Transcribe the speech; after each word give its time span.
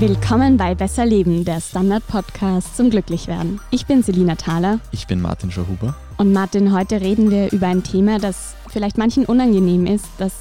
Willkommen 0.00 0.56
bei 0.56 0.76
Besser 0.76 1.04
Leben, 1.04 1.44
der 1.44 1.60
Standard-Podcast 1.60 2.76
zum 2.76 2.88
Glücklichwerden. 2.88 3.60
Ich 3.72 3.86
bin 3.86 4.04
Selina 4.04 4.36
Thaler. 4.36 4.78
Ich 4.92 5.08
bin 5.08 5.20
Martin 5.20 5.50
Schauhuber. 5.50 5.96
Und 6.18 6.32
Martin, 6.32 6.72
heute 6.72 7.00
reden 7.00 7.32
wir 7.32 7.50
über 7.50 7.66
ein 7.66 7.82
Thema, 7.82 8.20
das 8.20 8.54
vielleicht 8.68 8.96
manchen 8.96 9.24
unangenehm 9.24 9.86
ist, 9.86 10.06
das 10.18 10.32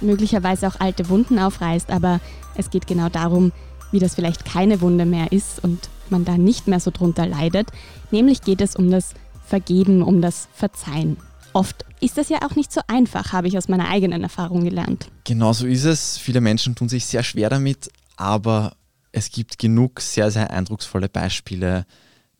möglicherweise 0.00 0.66
auch 0.66 0.80
alte 0.80 1.08
Wunden 1.10 1.38
aufreißt, 1.38 1.92
aber 1.92 2.18
es 2.56 2.70
geht 2.70 2.88
genau 2.88 3.08
darum, 3.08 3.52
wie 3.92 4.00
das 4.00 4.16
vielleicht 4.16 4.44
keine 4.44 4.80
Wunde 4.80 5.06
mehr 5.06 5.30
ist 5.30 5.62
und 5.62 5.90
man 6.10 6.24
da 6.24 6.36
nicht 6.36 6.66
mehr 6.66 6.80
so 6.80 6.90
drunter 6.90 7.24
leidet. 7.24 7.68
Nämlich 8.10 8.42
geht 8.42 8.60
es 8.60 8.74
um 8.74 8.90
das 8.90 9.14
Vergeben, 9.46 10.02
um 10.02 10.22
das 10.22 10.48
Verzeihen. 10.52 11.18
Oft 11.52 11.84
ist 12.00 12.18
das 12.18 12.30
ja 12.30 12.38
auch 12.44 12.56
nicht 12.56 12.72
so 12.72 12.80
einfach, 12.88 13.32
habe 13.32 13.46
ich 13.46 13.56
aus 13.56 13.68
meiner 13.68 13.88
eigenen 13.88 14.24
Erfahrung 14.24 14.64
gelernt. 14.64 15.06
Genau 15.22 15.52
so 15.52 15.68
ist 15.68 15.84
es. 15.84 16.18
Viele 16.18 16.40
Menschen 16.40 16.74
tun 16.74 16.88
sich 16.88 17.06
sehr 17.06 17.22
schwer 17.22 17.48
damit, 17.48 17.92
aber 18.16 18.72
es 19.14 19.30
gibt 19.30 19.58
genug 19.58 20.00
sehr, 20.00 20.30
sehr 20.30 20.50
eindrucksvolle 20.50 21.08
Beispiele, 21.08 21.86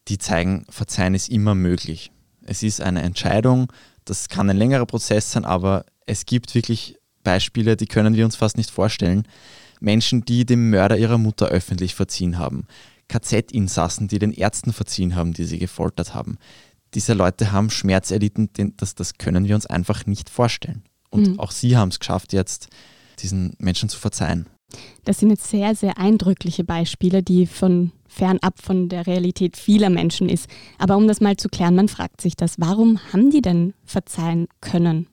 die 0.09 0.19
zeigen, 0.19 0.66
Verzeihen 0.69 1.15
ist 1.15 1.30
immer 1.30 1.55
möglich. 1.55 2.10
Es 2.42 2.62
ist 2.62 2.80
eine 2.80 3.02
Entscheidung, 3.02 3.73
das 4.05 4.28
kann 4.28 4.51
ein 4.51 4.56
längerer 4.56 4.84
Prozess 4.84 5.30
sein, 5.30 5.45
aber 5.45 5.87
es 6.05 6.27
gibt 6.27 6.55
wirklich 6.55 6.98
Beispiele, 7.23 7.77
die 7.77 7.87
können 7.87 8.16
wir 8.16 8.24
uns 8.24 8.37
fast 8.37 8.56
nicht 8.56 8.70
vorstellen. 8.70 9.27
Menschen, 9.80 10.24
die 10.24 10.45
dem 10.45 10.70
Mörder 10.70 10.98
ihrer 10.98 11.16
Mutter 11.16 11.46
öffentlich 11.46 11.95
verziehen 11.95 12.38
haben. 12.38 12.66
KZ-Insassen, 13.09 14.09
die 14.09 14.18
den 14.18 14.32
Ärzten 14.32 14.73
verziehen 14.73 15.15
haben, 15.15 15.32
die 15.32 15.45
sie 15.45 15.59
gefoltert 15.59 16.12
haben. 16.12 16.38
Diese 16.95 17.15
Leute 17.15 17.52
haben 17.52 17.71
Schmerz 17.71 18.10
erlitten, 18.10 18.51
das, 18.77 18.95
das 18.95 19.15
können 19.15 19.46
wir 19.46 19.54
uns 19.54 19.66
einfach 19.66 20.06
nicht 20.06 20.29
vorstellen. 20.29 20.82
Und 21.10 21.29
mhm. 21.29 21.40
auch 21.40 21.52
sie 21.52 21.77
haben 21.77 21.90
es 21.90 22.01
geschafft, 22.01 22.32
jetzt 22.32 22.68
diesen 23.21 23.54
Menschen 23.59 23.88
zu 23.88 23.99
verzeihen. 23.99 24.49
Das 25.05 25.19
sind 25.19 25.30
jetzt 25.30 25.49
sehr, 25.49 25.75
sehr 25.75 25.99
eindrückliche 25.99 26.65
Beispiele, 26.65 27.23
die 27.23 27.47
von 27.47 27.93
fernab 28.09 28.61
von 28.63 28.89
der 28.89 29.07
Realität 29.07 29.57
vieler 29.57 29.91
Menschen 29.91 30.29
ist. 30.29 30.49
Aber 30.79 30.97
um 30.97 31.09
das 31.09 31.21
mal 31.21 31.37
zu 31.37 31.49
klären, 31.49 31.75
man 31.75 31.89
fragt 31.89 32.21
sich 32.21 32.37
das, 32.37 32.55
warum 32.59 33.01
haben 33.13 33.30
die 33.30 33.43
denn 33.43 33.75
verzeihen 33.85 34.47
können? 34.61 35.09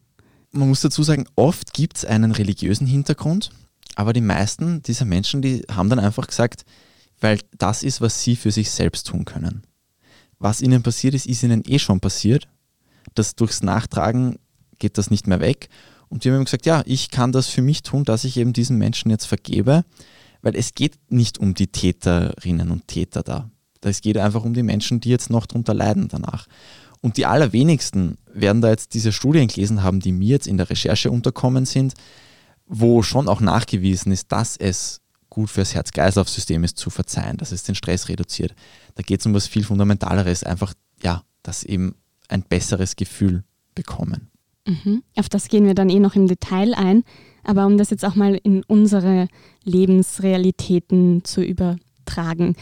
Man 0.52 0.70
muss 0.70 0.82
dazu 0.82 1.04
sagen, 1.04 1.26
oft 1.36 1.74
gibt 1.74 1.98
es 1.98 2.06
einen 2.06 2.32
religiösen 2.32 2.86
Hintergrund, 2.86 3.52
aber 3.96 4.14
die 4.14 4.22
meisten 4.22 4.84
dieser 4.84 5.06
Menschen, 5.06 5.42
die 5.42 5.64
haben 5.72 5.90
dann 5.90 6.00
einfach 6.00 6.28
gesagt, 6.28 6.66
weil 7.20 7.40
das 7.58 7.84
ist, 7.84 8.02
was 8.02 8.22
sie 8.24 8.36
für 8.36 8.52
sich 8.52 8.70
selbst 8.72 9.08
tun 9.08 9.26
können. 9.26 9.64
Was 10.40 10.62
ihnen 10.62 10.84
passiert 10.84 11.14
ist, 11.14 11.28
ist 11.28 11.44
ihnen 11.44 11.64
eh 11.66 11.80
schon 11.80 12.00
passiert. 12.00 12.48
Das 13.16 13.36
durchs 13.36 13.62
Nachtragen 13.62 14.40
geht 14.80 14.98
das 14.98 15.12
nicht 15.12 15.28
mehr 15.28 15.40
weg 15.40 15.70
und 16.12 16.26
wir 16.26 16.34
haben 16.34 16.44
gesagt, 16.44 16.66
ja, 16.66 16.84
ich 16.86 17.10
kann 17.10 17.32
das 17.32 17.48
für 17.48 17.62
mich 17.62 17.84
tun, 17.84 18.04
dass 18.04 18.26
ich 18.26 18.36
eben 18.36 18.52
diesen 18.52 18.78
Menschen 18.78 19.10
jetzt 19.10 19.26
vergebe, 19.26 19.86
weil 20.42 20.58
es 20.58 20.76
geht 20.76 21.00
nicht 21.10 21.40
um 21.40 21.54
die 21.54 21.68
Täterinnen 21.68 22.70
und 22.70 22.88
Täter 22.88 23.24
da. 23.24 23.50
Es 23.80 24.02
geht 24.02 24.18
einfach 24.18 24.44
um 24.44 24.54
die 24.54 24.62
Menschen, 24.62 25.00
die 25.00 25.10
jetzt 25.10 25.30
noch 25.30 25.46
darunter 25.46 25.74
leiden 25.74 26.10
danach. 26.10 26.48
Und 27.00 27.16
die 27.16 27.26
allerwenigsten 27.26 28.18
werden 28.32 28.62
da 28.62 28.70
jetzt 28.70 28.94
diese 28.94 29.14
Studien 29.14 29.48
gelesen 29.48 29.84
haben, 29.84 30.02
die 30.02 30.12
mir 30.12 30.28
jetzt 30.28 30.48
in 30.48 30.58
der 30.58 30.70
Recherche 30.70 31.10
unterkommen 31.10 31.66
sind, 31.66 31.94
wo 32.68 33.04
schon 33.04 33.30
auch 33.30 33.40
nachgewiesen 33.40 34.12
ist, 34.12 34.34
dass 34.34 34.58
es 34.58 35.00
gut 35.30 35.50
fürs 35.50 35.74
Herz-Kreislauf-System 35.74 36.66
ist, 36.66 36.78
zu 36.78 36.90
verzeihen, 36.90 37.38
dass 37.38 37.54
es 37.54 37.64
den 37.64 37.76
Stress 37.76 38.10
reduziert. 38.10 38.54
Da 38.96 39.02
geht 39.02 39.22
es 39.22 39.26
um 39.26 39.34
was 39.34 39.48
viel 39.48 39.64
Fundamentaleres, 39.64 40.44
einfach, 40.44 40.74
ja, 41.02 41.24
dass 41.42 41.64
eben 41.64 41.96
ein 42.28 42.44
besseres 42.44 42.98
Gefühl 42.98 43.46
bekommen. 43.76 44.31
Mhm. 44.66 45.04
Auf 45.16 45.30
das 45.30 45.48
gehen 45.48 45.66
wir 45.66 45.74
dann 45.74 45.90
eh 45.90 46.00
noch 46.00 46.16
im 46.16 46.28
Detail 46.28 46.74
ein. 46.74 47.04
Aber 47.44 47.66
um 47.66 47.78
das 47.78 47.90
jetzt 47.90 48.06
auch 48.06 48.16
mal 48.16 48.36
in 48.36 48.64
unsere 48.64 49.28
Lebensrealitäten 49.64 51.24
zu 51.24 51.42
übertragen. 51.42 52.56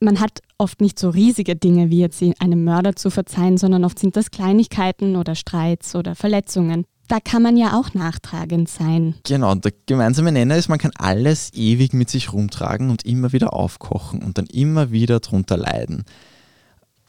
Man 0.00 0.20
hat 0.20 0.40
oft 0.58 0.80
nicht 0.80 0.98
so 0.98 1.10
riesige 1.10 1.56
Dinge 1.56 1.90
wie 1.90 2.00
jetzt 2.00 2.22
einem 2.38 2.64
Mörder 2.64 2.96
zu 2.96 3.10
verzeihen, 3.10 3.58
sondern 3.58 3.84
oft 3.84 3.98
sind 3.98 4.16
das 4.16 4.30
Kleinigkeiten 4.30 5.16
oder 5.16 5.34
Streits 5.34 5.94
oder 5.94 6.14
Verletzungen. 6.14 6.84
Da 7.08 7.20
kann 7.20 7.42
man 7.42 7.56
ja 7.56 7.78
auch 7.78 7.92
nachtragend 7.92 8.68
sein. 8.68 9.14
Genau, 9.24 9.52
und 9.52 9.64
der 9.64 9.72
gemeinsame 9.86 10.32
Nenner 10.32 10.56
ist, 10.56 10.68
man 10.68 10.78
kann 10.78 10.92
alles 10.96 11.52
ewig 11.52 11.92
mit 11.92 12.08
sich 12.08 12.32
rumtragen 12.32 12.90
und 12.90 13.04
immer 13.04 13.32
wieder 13.32 13.52
aufkochen 13.52 14.22
und 14.22 14.38
dann 14.38 14.46
immer 14.46 14.90
wieder 14.90 15.20
drunter 15.20 15.58
leiden. 15.58 16.04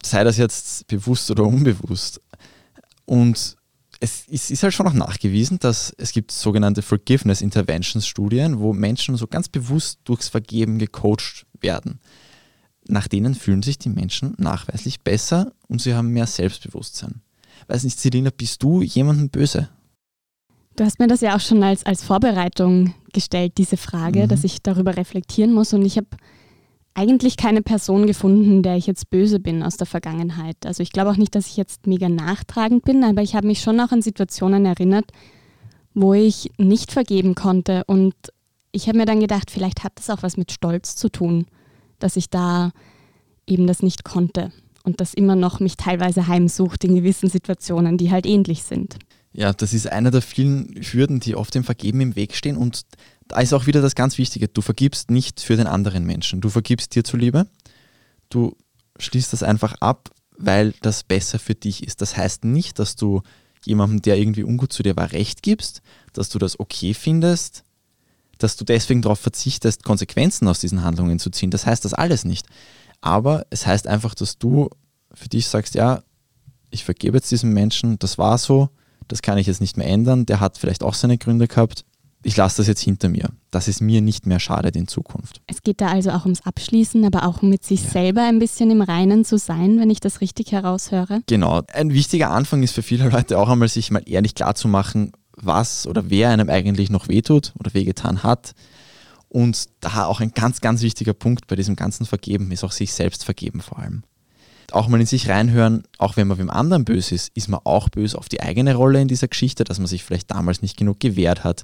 Sei 0.04 0.24
das 0.24 0.38
jetzt 0.38 0.88
bewusst 0.88 1.32
oder 1.32 1.46
unbewusst. 1.46 2.22
Und 3.06 3.56
es 4.06 4.52
ist, 4.52 4.64
halt 4.64 4.74
schon 4.74 4.88
auch 4.88 4.94
nachgewiesen, 4.94 5.58
dass 5.60 5.94
es 5.98 6.12
gibt 6.12 6.32
sogenannte 6.32 6.82
Forgiveness 6.82 7.42
Interventions 7.42 8.08
Studien, 8.08 8.60
wo 8.60 8.74
Menschen 8.74 9.18
so 9.18 9.28
ganz 9.28 9.50
bewusst 9.50 10.00
durchs 10.04 10.30
Vergeben 10.30 10.78
gecoacht 10.78 11.46
werden. 11.60 12.00
Nach 12.88 13.08
denen 13.08 13.34
fühlen 13.34 13.64
sich 13.64 13.80
die 13.80 13.90
Menschen 13.90 14.36
nachweislich 14.38 15.02
besser 15.02 15.54
und 15.68 15.82
sie 15.82 15.96
haben 15.96 16.10
mehr 16.10 16.28
Selbstbewusstsein. 16.28 17.22
Weiß 17.68 17.84
nicht, 17.84 18.00
Selina, 18.00 18.30
bist 18.36 18.62
du 18.62 18.84
jemandem 18.84 19.30
böse? 19.30 19.70
Du 20.76 20.84
hast 20.84 21.00
mir 21.00 21.08
das 21.08 21.22
ja 21.22 21.36
auch 21.36 21.40
schon 21.40 21.64
als, 21.64 21.86
als 21.86 22.04
Vorbereitung 22.04 22.94
gestellt, 23.14 23.54
diese 23.58 23.78
Frage, 23.78 24.24
mhm. 24.24 24.28
dass 24.28 24.44
ich 24.44 24.62
darüber 24.62 24.98
reflektieren 24.98 25.54
muss. 25.54 25.74
Und 25.74 25.84
ich 25.84 25.98
habe 25.98 26.08
eigentlich 26.96 27.38
keine 27.38 27.62
Person 27.62 28.08
gefunden, 28.08 28.64
der 28.64 28.78
ich 28.78 28.88
jetzt 28.88 29.10
böse 29.10 29.40
bin 29.40 29.62
aus 29.62 29.78
der 29.78 29.86
Vergangenheit. 29.86 30.58
Also 30.66 30.82
ich 30.82 30.92
glaube 30.92 31.12
auch 31.12 31.18
nicht, 31.18 31.36
dass 31.36 31.48
ich 31.48 31.58
jetzt 31.58 31.88
mega 31.88 32.10
nachtragend 32.10 32.84
bin, 32.86 33.04
aber 33.04 33.22
ich 33.22 33.36
habe 33.36 33.48
mich 33.48 33.60
schon 33.60 33.80
auch 33.80 33.92
an 33.92 34.02
Situationen 34.02 34.66
erinnert, 34.66 35.12
wo 35.94 36.14
ich 36.14 36.52
nicht 36.58 36.92
vergeben 36.92 37.36
konnte. 37.36 37.84
Und 37.86 38.16
ich 38.72 38.88
habe 38.88 38.98
mir 38.98 39.06
dann 39.06 39.20
gedacht, 39.20 39.52
vielleicht 39.52 39.84
hat 39.84 39.94
das 39.96 40.10
auch 40.10 40.24
was 40.24 40.38
mit 40.38 40.52
Stolz 40.54 40.96
zu 40.96 41.10
tun, 41.10 41.46
dass 42.00 42.16
ich 42.16 42.30
da 42.30 42.72
eben 43.46 43.68
das 43.68 43.84
nicht 43.84 44.06
konnte 44.06 44.52
und 44.84 45.02
das 45.02 45.14
immer 45.14 45.36
noch 45.36 45.60
mich 45.60 45.76
teilweise 45.76 46.28
heimsucht 46.28 46.84
in 46.86 46.96
gewissen 46.96 47.30
Situationen, 47.30 47.98
die 47.98 48.12
halt 48.12 48.26
ähnlich 48.26 48.64
sind. 48.64 48.98
Ja, 49.34 49.52
das 49.52 49.74
ist 49.74 49.92
einer 49.92 50.12
der 50.12 50.22
vielen 50.22 50.80
Hürden, 50.82 51.20
die 51.20 51.36
oft 51.36 51.54
dem 51.56 51.66
Vergeben 51.66 52.00
im 52.00 52.16
Weg 52.16 52.36
stehen 52.36 52.56
und 52.56 52.84
da 53.28 53.40
ist 53.40 53.54
auch 53.54 53.66
wieder 53.66 53.82
das 53.82 53.96
ganz 53.96 54.18
Wichtige, 54.18 54.48
du 54.48 54.62
vergibst 54.62 55.10
nicht 55.12 55.42
für 55.42 55.58
den 55.58 55.68
anderen 55.68 56.06
Menschen, 56.06 56.42
du 56.42 56.50
vergibst 56.50 56.96
dir 56.96 57.04
zuliebe, 57.04 57.48
du 58.30 58.56
schließt 59.00 59.34
das 59.34 59.44
einfach 59.44 59.76
ab, 59.82 60.10
weil 60.38 60.74
das 60.82 61.04
besser 61.04 61.40
für 61.40 61.56
dich 61.56 61.86
ist. 61.86 62.02
Das 62.02 62.18
heißt 62.18 62.46
nicht, 62.46 62.80
dass 62.80 62.96
du 62.96 63.22
jemandem, 63.66 64.02
der 64.02 64.18
irgendwie 64.18 64.44
ungut 64.44 64.72
zu 64.72 64.84
dir 64.84 64.96
war, 64.96 65.12
recht 65.12 65.42
gibst, 65.42 65.82
dass 66.14 66.30
du 66.30 66.40
das 66.40 66.60
okay 66.60 66.94
findest, 66.94 67.64
dass 68.38 68.58
du 68.58 68.66
deswegen 68.66 69.02
darauf 69.02 69.20
verzichtest, 69.20 69.84
Konsequenzen 69.84 70.48
aus 70.48 70.60
diesen 70.60 70.84
Handlungen 70.84 71.20
zu 71.20 71.30
ziehen. 71.30 71.52
Das 71.52 71.66
heißt 71.66 71.86
das 71.86 71.94
alles 71.94 72.26
nicht. 72.26 72.48
Aber 73.02 73.46
es 73.50 73.66
heißt 73.66 73.88
einfach, 73.88 74.14
dass 74.14 74.38
du 74.38 74.70
für 75.14 75.30
dich 75.30 75.48
sagst, 75.48 75.76
ja, 75.76 76.04
ich 76.70 76.84
vergebe 76.84 77.18
jetzt 77.18 77.32
diesem 77.32 77.54
Menschen, 77.54 77.98
das 78.00 78.18
war 78.18 78.38
so, 78.38 78.70
das 79.08 79.22
kann 79.22 79.38
ich 79.38 79.48
jetzt 79.48 79.62
nicht 79.62 79.78
mehr 79.78 79.88
ändern, 79.88 80.26
der 80.26 80.40
hat 80.40 80.58
vielleicht 80.58 80.84
auch 80.84 80.94
seine 80.94 81.18
Gründe 81.18 81.48
gehabt, 81.48 81.86
ich 82.26 82.36
lasse 82.36 82.58
das 82.58 82.68
jetzt 82.68 82.82
hinter 82.82 83.08
mir, 83.08 83.30
dass 83.52 83.68
es 83.68 83.82
mir 83.82 84.02
nicht 84.02 84.26
mehr 84.26 84.40
schadet 84.40 84.76
in 84.76 84.88
Zukunft. 84.88 85.42
Es 85.46 85.62
geht 85.62 85.80
da 85.80 85.90
also 85.90 86.10
auch 86.10 86.24
ums 86.24 86.42
Abschließen, 86.42 87.06
aber 87.06 87.28
auch 87.28 87.44
mit 87.44 87.64
sich 87.64 87.84
ja. 87.84 87.92
selber 87.92 88.24
ein 88.24 88.40
bisschen 88.40 88.72
im 88.72 88.82
Reinen 88.82 89.24
zu 89.24 89.38
sein, 89.38 89.80
wenn 89.80 89.92
ich 89.92 90.00
das 90.00 90.22
richtig 90.22 90.52
heraushöre. 90.52 91.22
Genau. 91.28 91.62
Ein 91.72 91.94
wichtiger 91.94 92.32
Anfang 92.32 92.64
ist 92.64 92.74
für 92.74 92.82
viele 92.82 93.10
Leute 93.10 93.38
auch 93.38 93.48
einmal, 93.48 93.68
sich 93.68 93.92
mal 93.92 94.02
ehrlich 94.08 94.34
klar 94.34 94.56
zu 94.56 94.68
machen, 94.68 95.12
was 95.36 95.86
oder 95.86 96.10
wer 96.10 96.30
einem 96.30 96.50
eigentlich 96.50 96.90
noch 96.90 97.08
wehtut 97.10 97.54
oder 97.60 97.76
wehgetan 97.76 98.24
hat. 98.24 98.56
Und 99.30 99.66
da 99.82 100.06
auch 100.06 100.20
ein 100.20 100.32
ganz, 100.32 100.62
ganz 100.62 100.82
wichtiger 100.82 101.14
Punkt 101.14 101.46
bei 101.46 101.56
diesem 101.56 101.76
ganzen 101.76 102.08
Vergeben 102.08 102.52
ist 102.52 102.64
auch 102.64 102.72
sich 102.72 102.92
selbst 102.96 103.24
vergeben 103.24 103.62
vor 103.62 103.78
allem. 103.78 104.02
Auch 104.72 104.88
mal 104.88 105.00
in 105.00 105.06
sich 105.06 105.30
reinhören, 105.30 105.84
auch 106.00 106.18
wenn 106.18 106.28
man 106.28 106.40
wem 106.40 106.50
anderen 106.50 106.86
böse 106.86 107.14
ist, 107.14 107.30
ist 107.36 107.50
man 107.50 107.60
auch 107.66 107.90
böse 107.90 108.18
auf 108.18 108.30
die 108.30 108.42
eigene 108.42 108.74
Rolle 108.74 109.00
in 109.00 109.08
dieser 109.08 109.28
Geschichte, 109.28 109.64
dass 109.64 109.78
man 109.78 109.86
sich 109.86 110.04
vielleicht 110.04 110.32
damals 110.32 110.64
nicht 110.64 110.76
genug 110.76 111.00
gewehrt 111.00 111.44
hat, 111.44 111.64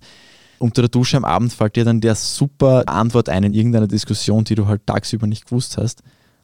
unter 0.61 0.83
der 0.83 0.89
Dusche 0.89 1.17
am 1.17 1.25
Abend 1.25 1.51
fällt 1.51 1.75
dir 1.75 1.85
dann 1.85 2.01
der 2.01 2.15
super 2.15 2.83
Antwort 2.87 3.29
ein 3.29 3.43
in 3.43 3.53
irgendeiner 3.53 3.87
Diskussion, 3.87 4.43
die 4.43 4.55
du 4.55 4.67
halt 4.67 4.85
tagsüber 4.85 5.27
nicht 5.27 5.45
gewusst 5.45 5.77
hast, 5.77 6.03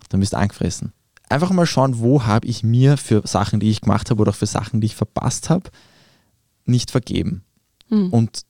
dann 0.09 0.19
bist 0.19 0.33
du 0.33 0.37
angefressen. 0.37 0.91
Einfach 1.29 1.51
mal 1.51 1.65
schauen, 1.65 1.99
wo 1.99 2.25
habe 2.25 2.47
ich 2.47 2.63
mir 2.63 2.97
für 2.97 3.27
Sachen, 3.27 3.59
die 3.59 3.69
ich 3.69 3.81
gemacht 3.81 4.09
habe 4.09 4.21
oder 4.21 4.31
auch 4.31 4.35
für 4.35 4.45
Sachen, 4.45 4.81
die 4.81 4.87
ich 4.87 4.95
verpasst 4.95 5.49
habe, 5.49 5.69
nicht 6.65 6.89
vergeben. 6.89 7.43
Mhm. 7.89 8.09
Und 8.09 8.41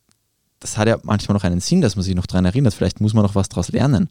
das 0.60 0.78
hat 0.78 0.88
ja 0.88 0.98
manchmal 1.04 1.36
noch 1.36 1.44
einen 1.44 1.60
Sinn, 1.60 1.82
dass 1.82 1.96
man 1.96 2.04
sich 2.04 2.16
noch 2.16 2.28
daran 2.28 2.46
erinnert. 2.46 2.74
Vielleicht 2.74 3.02
muss 3.02 3.14
man 3.14 3.24
noch 3.24 3.36
was 3.36 3.50
daraus 3.50 3.70
lernen. 3.70 4.10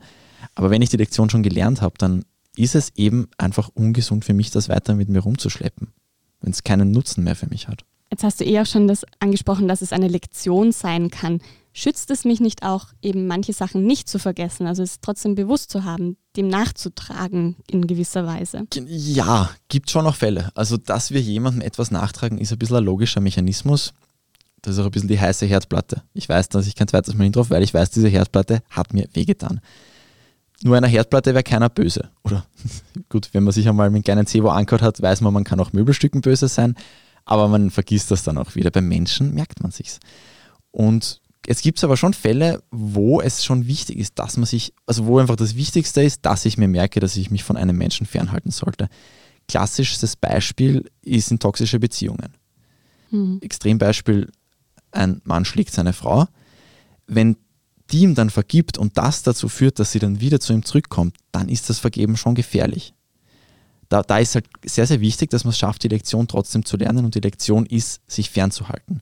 Aber 0.55 0.71
wenn 0.71 0.83
ich 0.83 0.91
die 0.91 0.97
Lektion 0.97 1.31
schon 1.31 1.43
gelernt 1.43 1.81
habe, 1.81 1.95
dann 1.99 2.25
ist 2.57 2.75
es 2.75 2.93
eben 2.97 3.29
einfach 3.39 3.69
ungesund 3.75 4.25
für 4.25 4.35
mich, 4.35 4.51
das 4.51 4.69
weiter 4.69 4.95
mit 4.95 5.09
mir 5.09 5.21
rumzuschleppen, 5.21 5.89
wenn 6.41 6.53
es 6.53 6.65
keinen 6.65 6.91
Nutzen 6.91 7.25
mehr 7.25 7.37
für 7.37 7.49
mich 7.49 7.69
hat. 7.69 7.85
Jetzt 8.11 8.23
hast 8.23 8.41
du 8.41 8.45
eh 8.45 8.61
auch 8.61 8.67
schon 8.67 8.89
das 8.89 9.05
angesprochen, 9.19 9.69
dass 9.69 9.83
es 9.83 9.93
eine 9.93 10.09
Lektion 10.09 10.73
sein 10.73 11.11
kann. 11.11 11.41
Schützt 11.73 12.11
es 12.11 12.25
mich 12.25 12.41
nicht 12.41 12.63
auch, 12.63 12.87
eben 13.03 13.27
manche 13.27 13.53
Sachen 13.53 13.85
nicht 13.85 14.09
zu 14.09 14.19
vergessen, 14.19 14.67
also 14.67 14.83
es 14.83 15.01
trotzdem 15.01 15.35
bewusst 15.35 15.71
zu 15.71 15.85
haben, 15.85 16.17
dem 16.37 16.49
nachzutragen 16.49 17.57
in 17.71 17.87
gewisser 17.87 18.27
Weise? 18.27 18.67
Ja, 18.87 19.51
gibt 19.69 19.91
schon 19.91 20.05
noch 20.05 20.17
Fälle. 20.17 20.51
Also, 20.55 20.79
dass 20.79 21.11
wir 21.11 21.21
jemandem 21.21 21.61
etwas 21.61 21.91
nachtragen, 21.91 22.39
ist 22.39 22.53
ein 22.53 22.59
bisschen 22.59 22.77
ein 22.77 22.85
logischer 22.85 23.21
Mechanismus. 23.21 23.93
Das 24.63 24.75
ist 24.75 24.81
auch 24.81 24.87
ein 24.87 24.91
bisschen 24.91 25.09
die 25.09 25.21
heiße 25.21 25.45
Herdplatte. 25.45 26.03
Ich 26.15 26.29
weiß, 26.29 26.49
dass 26.49 26.67
ich 26.67 26.77
kein 26.77 26.89
zweites 26.89 27.15
Mal 27.15 27.25
hin 27.25 27.33
drauf, 27.33 27.51
weil 27.51 27.63
ich 27.63 27.75
weiß, 27.75 27.91
diese 27.91 28.09
Herdplatte 28.09 28.63
hat 28.71 28.95
mir 28.95 29.07
wehgetan. 29.13 29.61
nur 30.63 30.77
einer 30.77 30.87
Herdplatte 30.87 31.35
wäre 31.35 31.45
keiner 31.45 31.69
böse. 31.69 32.09
Oder 32.25 32.47
gut, 33.11 33.29
wenn 33.33 33.45
man 33.45 33.53
sich 33.53 33.69
einmal 33.69 33.91
mit 33.91 33.97
einem 33.97 34.05
kleinen 34.05 34.27
Zevo 34.27 34.49
angehört 34.49 34.83
hat, 34.83 35.03
weiß 35.03 35.21
man, 35.21 35.35
man 35.35 35.45
kann 35.45 35.61
auch 35.61 35.75
Möbelstücken 35.75 36.23
böse 36.23 36.49
sein, 36.49 36.75
aber 37.27 37.49
man 37.49 37.71
vergisst 37.71 38.11
das 38.11 38.23
dann 38.23 38.39
auch 38.39 38.55
wieder. 38.55 38.71
Beim 38.71 38.89
Menschen 38.89 39.35
merkt 39.35 39.63
man 39.63 39.73
sich's. 39.73 39.99
Und 40.71 41.21
es 41.47 41.61
gibt 41.61 41.83
aber 41.85 41.97
schon 41.97 42.15
Fälle, 42.15 42.63
wo 42.71 43.21
es 43.21 43.45
schon 43.45 43.67
wichtig 43.67 43.99
ist, 43.99 44.19
dass 44.19 44.37
man 44.37 44.47
sich, 44.47 44.73
also 44.87 45.07
wo 45.07 45.19
einfach 45.19 45.37
das 45.37 45.57
Wichtigste 45.57 46.03
ist, 46.03 46.25
dass 46.25 46.45
ich 46.45 46.57
mir 46.57 46.69
merke, 46.69 47.01
dass 47.01 47.17
ich 47.17 47.31
mich 47.31 47.45
von 47.45 47.57
einem 47.57 47.77
Menschen 47.77 48.07
fernhalten 48.07 48.51
sollte. 48.51 48.89
Klassisches 49.49 50.17
Beispiel 50.17 50.91
ist 51.03 51.31
in 51.31 51.39
toxische 51.39 51.79
Beziehungen. 51.79 52.35
Mhm. 53.11 53.39
Extrembeispiel, 53.43 54.31
ein 54.93 55.21
Mann 55.25 55.45
schlägt 55.45 55.73
seine 55.73 55.93
Frau. 55.93 56.27
Wenn 57.07 57.37
die 57.91 58.01
ihm 58.01 58.15
dann 58.15 58.31
vergibt 58.31 58.79
und 58.79 58.99
das 58.99 59.23
dazu 59.23 59.49
führt, 59.49 59.79
dass 59.79 59.93
sie 59.93 60.01
dann 60.01 60.21
wieder 60.21 60.41
zu 60.41 60.53
ihm 60.53 60.65
zurückkommt, 60.65 61.17
dann 61.31 61.49
ist 61.49 61.71
das 61.71 61.79
Vergeben 61.79 62.17
schon 62.17 62.35
gefährlich. 62.35 62.95
Da, 63.89 64.03
da 64.03 64.19
ist 64.19 64.35
halt 64.35 64.47
sehr, 64.65 64.87
sehr 64.87 65.01
wichtig, 65.01 65.31
dass 65.31 65.45
man 65.45 65.51
es 65.51 65.59
schafft, 65.59 65.83
die 65.83 65.89
Lektion 65.89 66.29
trotzdem 66.29 66.65
zu 66.65 66.77
lernen 66.77 67.05
und 67.05 67.15
die 67.15 67.21
Lektion 67.21 67.67
ist, 67.67 68.01
sich 68.11 68.31
fernzuhalten. 68.31 69.01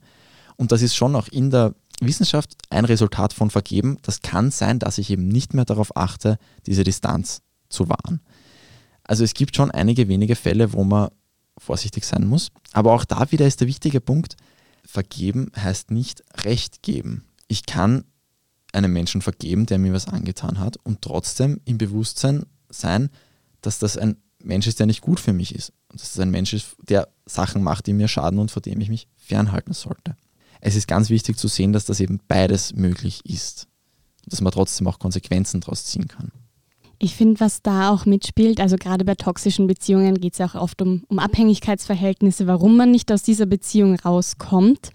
Und 0.56 0.72
das 0.72 0.82
ist 0.82 0.94
schon 0.94 1.16
auch 1.16 1.28
in 1.28 1.50
der 1.50 1.74
Wissenschaft 2.00 2.54
ein 2.70 2.84
Resultat 2.84 3.32
von 3.32 3.50
Vergeben. 3.50 3.98
Das 4.02 4.22
kann 4.22 4.50
sein, 4.50 4.78
dass 4.78 4.98
ich 4.98 5.10
eben 5.10 5.28
nicht 5.28 5.54
mehr 5.54 5.64
darauf 5.64 5.96
achte, 5.96 6.38
diese 6.66 6.84
Distanz 6.84 7.42
zu 7.68 7.88
wahren. 7.88 8.20
Also 9.02 9.24
es 9.24 9.34
gibt 9.34 9.56
schon 9.56 9.70
einige 9.70 10.08
wenige 10.08 10.36
Fälle, 10.36 10.72
wo 10.72 10.84
man 10.84 11.10
vorsichtig 11.58 12.04
sein 12.04 12.26
muss. 12.26 12.50
Aber 12.72 12.92
auch 12.92 13.04
da 13.04 13.30
wieder 13.30 13.46
ist 13.46 13.60
der 13.60 13.68
wichtige 13.68 14.00
Punkt, 14.00 14.36
vergeben 14.84 15.50
heißt 15.56 15.90
nicht 15.90 16.22
Recht 16.44 16.82
geben. 16.82 17.24
Ich 17.48 17.66
kann 17.66 18.04
einem 18.72 18.92
Menschen 18.92 19.22
vergeben, 19.22 19.66
der 19.66 19.78
mir 19.78 19.92
was 19.92 20.08
angetan 20.08 20.58
hat 20.58 20.76
und 20.82 21.02
trotzdem 21.02 21.60
im 21.64 21.78
Bewusstsein 21.78 22.44
sein, 22.68 23.10
dass 23.60 23.78
das 23.78 23.96
ein 23.96 24.16
Mensch 24.44 24.66
ist, 24.66 24.78
der 24.78 24.86
nicht 24.86 25.00
gut 25.00 25.20
für 25.20 25.32
mich 25.32 25.54
ist. 25.54 25.72
Und 25.88 26.00
dass 26.00 26.12
das 26.12 26.20
ein 26.20 26.30
Mensch 26.30 26.52
ist, 26.52 26.76
der 26.88 27.08
Sachen 27.26 27.62
macht, 27.62 27.86
die 27.86 27.92
mir 27.92 28.08
schaden 28.08 28.38
und 28.38 28.50
vor 28.50 28.62
dem 28.62 28.80
ich 28.80 28.88
mich 28.88 29.08
fernhalten 29.16 29.72
sollte. 29.72 30.16
Es 30.60 30.76
ist 30.76 30.88
ganz 30.88 31.10
wichtig 31.10 31.36
zu 31.36 31.48
sehen, 31.48 31.72
dass 31.72 31.84
das 31.84 32.00
eben 32.00 32.20
beides 32.28 32.74
möglich 32.74 33.20
ist. 33.24 33.68
Dass 34.26 34.40
man 34.40 34.52
trotzdem 34.52 34.86
auch 34.86 34.98
Konsequenzen 34.98 35.60
daraus 35.60 35.84
ziehen 35.84 36.08
kann. 36.08 36.32
Ich 36.98 37.16
finde, 37.16 37.40
was 37.40 37.60
da 37.60 37.90
auch 37.90 38.06
mitspielt, 38.06 38.60
also 38.60 38.76
gerade 38.76 39.04
bei 39.04 39.14
toxischen 39.14 39.66
Beziehungen 39.66 40.20
geht 40.20 40.34
es 40.34 40.38
ja 40.38 40.46
auch 40.46 40.54
oft 40.54 40.80
um, 40.80 41.04
um 41.08 41.18
Abhängigkeitsverhältnisse, 41.18 42.46
warum 42.46 42.76
man 42.76 42.90
nicht 42.90 43.10
aus 43.12 43.22
dieser 43.22 43.46
Beziehung 43.46 43.96
rauskommt. 43.96 44.90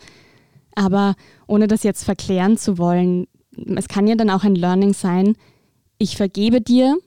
Aber 0.76 1.16
ohne 1.46 1.68
das 1.68 1.84
jetzt 1.84 2.04
verklären 2.04 2.58
zu 2.58 2.78
wollen, 2.78 3.28
es 3.76 3.88
kann 3.88 4.08
ja 4.08 4.16
dann 4.16 4.30
auch 4.30 4.44
ein 4.44 4.56
Learning 4.56 4.94
sein, 4.94 5.36
ich 5.98 6.16
vergebe 6.16 6.62
dir 6.62 6.98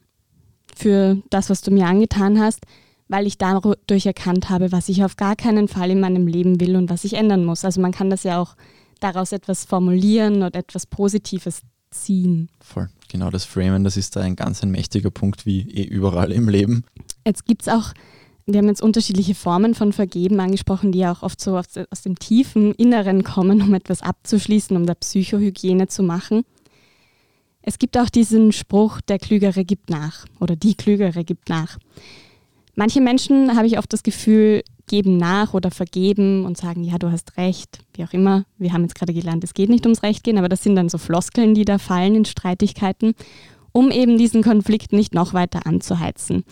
für 0.76 1.19
das, 1.30 1.50
was 1.50 1.60
du 1.62 1.70
mir 1.70 1.86
angetan 1.86 2.40
hast, 2.40 2.60
weil 3.08 3.26
ich 3.26 3.38
dadurch 3.38 4.06
erkannt 4.06 4.48
habe, 4.48 4.72
was 4.72 4.88
ich 4.88 5.04
auf 5.04 5.16
gar 5.16 5.36
keinen 5.36 5.69
Fall 5.69 5.90
in 5.90 6.00
meinem 6.00 6.26
Leben 6.26 6.60
will 6.60 6.76
und 6.76 6.90
was 6.90 7.04
ich 7.04 7.14
ändern 7.14 7.44
muss. 7.44 7.64
Also 7.64 7.80
man 7.80 7.92
kann 7.92 8.10
das 8.10 8.22
ja 8.22 8.40
auch 8.40 8.56
daraus 9.00 9.32
etwas 9.32 9.64
formulieren 9.64 10.42
oder 10.42 10.58
etwas 10.58 10.86
Positives 10.86 11.62
ziehen. 11.90 12.48
Voll, 12.60 12.88
genau 13.08 13.30
das 13.30 13.44
Framen, 13.44 13.84
das 13.84 13.96
ist 13.96 14.16
da 14.16 14.20
ein 14.20 14.36
ganz 14.36 14.62
ein 14.62 14.70
mächtiger 14.70 15.10
Punkt 15.10 15.46
wie 15.46 15.60
eh 15.60 15.84
überall 15.84 16.32
im 16.32 16.48
Leben. 16.48 16.84
Jetzt 17.26 17.44
gibt 17.44 17.62
es 17.62 17.69
auch, 17.69 17.92
wir 18.46 18.58
haben 18.58 18.69
jetzt 18.69 18.82
unterschiedliche 18.82 19.34
Formen 19.34 19.74
von 19.74 19.92
Vergeben 19.92 20.40
angesprochen, 20.40 20.92
die 20.92 21.00
ja 21.00 21.12
auch 21.12 21.22
oft 21.22 21.40
so 21.40 21.56
aus, 21.58 21.66
aus 21.90 22.02
dem 22.02 22.19
tiefen 22.19 22.72
Inneren 22.74 23.22
kommen, 23.24 23.62
um 23.62 23.74
etwas 23.74 24.02
abzuschließen, 24.02 24.76
um 24.76 24.86
da 24.86 24.94
Psychohygiene 24.94 25.86
zu 25.88 26.02
machen. 26.02 26.42
Es 27.62 27.78
gibt 27.78 27.96
auch 27.96 28.08
diesen 28.08 28.52
Spruch, 28.52 29.00
der 29.00 29.18
Klügere 29.18 29.64
gibt 29.64 29.88
nach 29.88 30.26
oder 30.40 30.56
die 30.56 30.74
Klügere 30.74 31.24
gibt 31.24 31.48
nach. 31.48 31.78
Manche 32.74 33.00
Menschen, 33.00 33.56
habe 33.56 33.66
ich 33.66 33.78
oft 33.78 33.92
das 33.92 34.02
Gefühl, 34.02 34.62
geben 34.88 35.16
nach 35.16 35.54
oder 35.54 35.70
vergeben 35.70 36.44
und 36.44 36.56
sagen, 36.56 36.82
ja, 36.84 36.98
du 36.98 37.10
hast 37.10 37.36
recht, 37.36 37.78
wie 37.94 38.04
auch 38.04 38.12
immer. 38.12 38.44
Wir 38.58 38.72
haben 38.72 38.82
jetzt 38.82 38.94
gerade 38.94 39.14
gelernt, 39.14 39.44
es 39.44 39.54
geht 39.54 39.70
nicht 39.70 39.86
ums 39.86 40.02
Recht 40.02 40.24
gehen, 40.24 40.38
aber 40.38 40.48
das 40.48 40.62
sind 40.62 40.74
dann 40.76 40.88
so 40.88 40.98
Floskeln, 40.98 41.54
die 41.54 41.64
da 41.64 41.78
fallen 41.78 42.14
in 42.14 42.24
Streitigkeiten, 42.24 43.14
um 43.72 43.90
eben 43.90 44.18
diesen 44.18 44.42
Konflikt 44.42 44.92
nicht 44.92 45.14
noch 45.14 45.32
weiter 45.34 45.66
anzuheizen. 45.66 46.44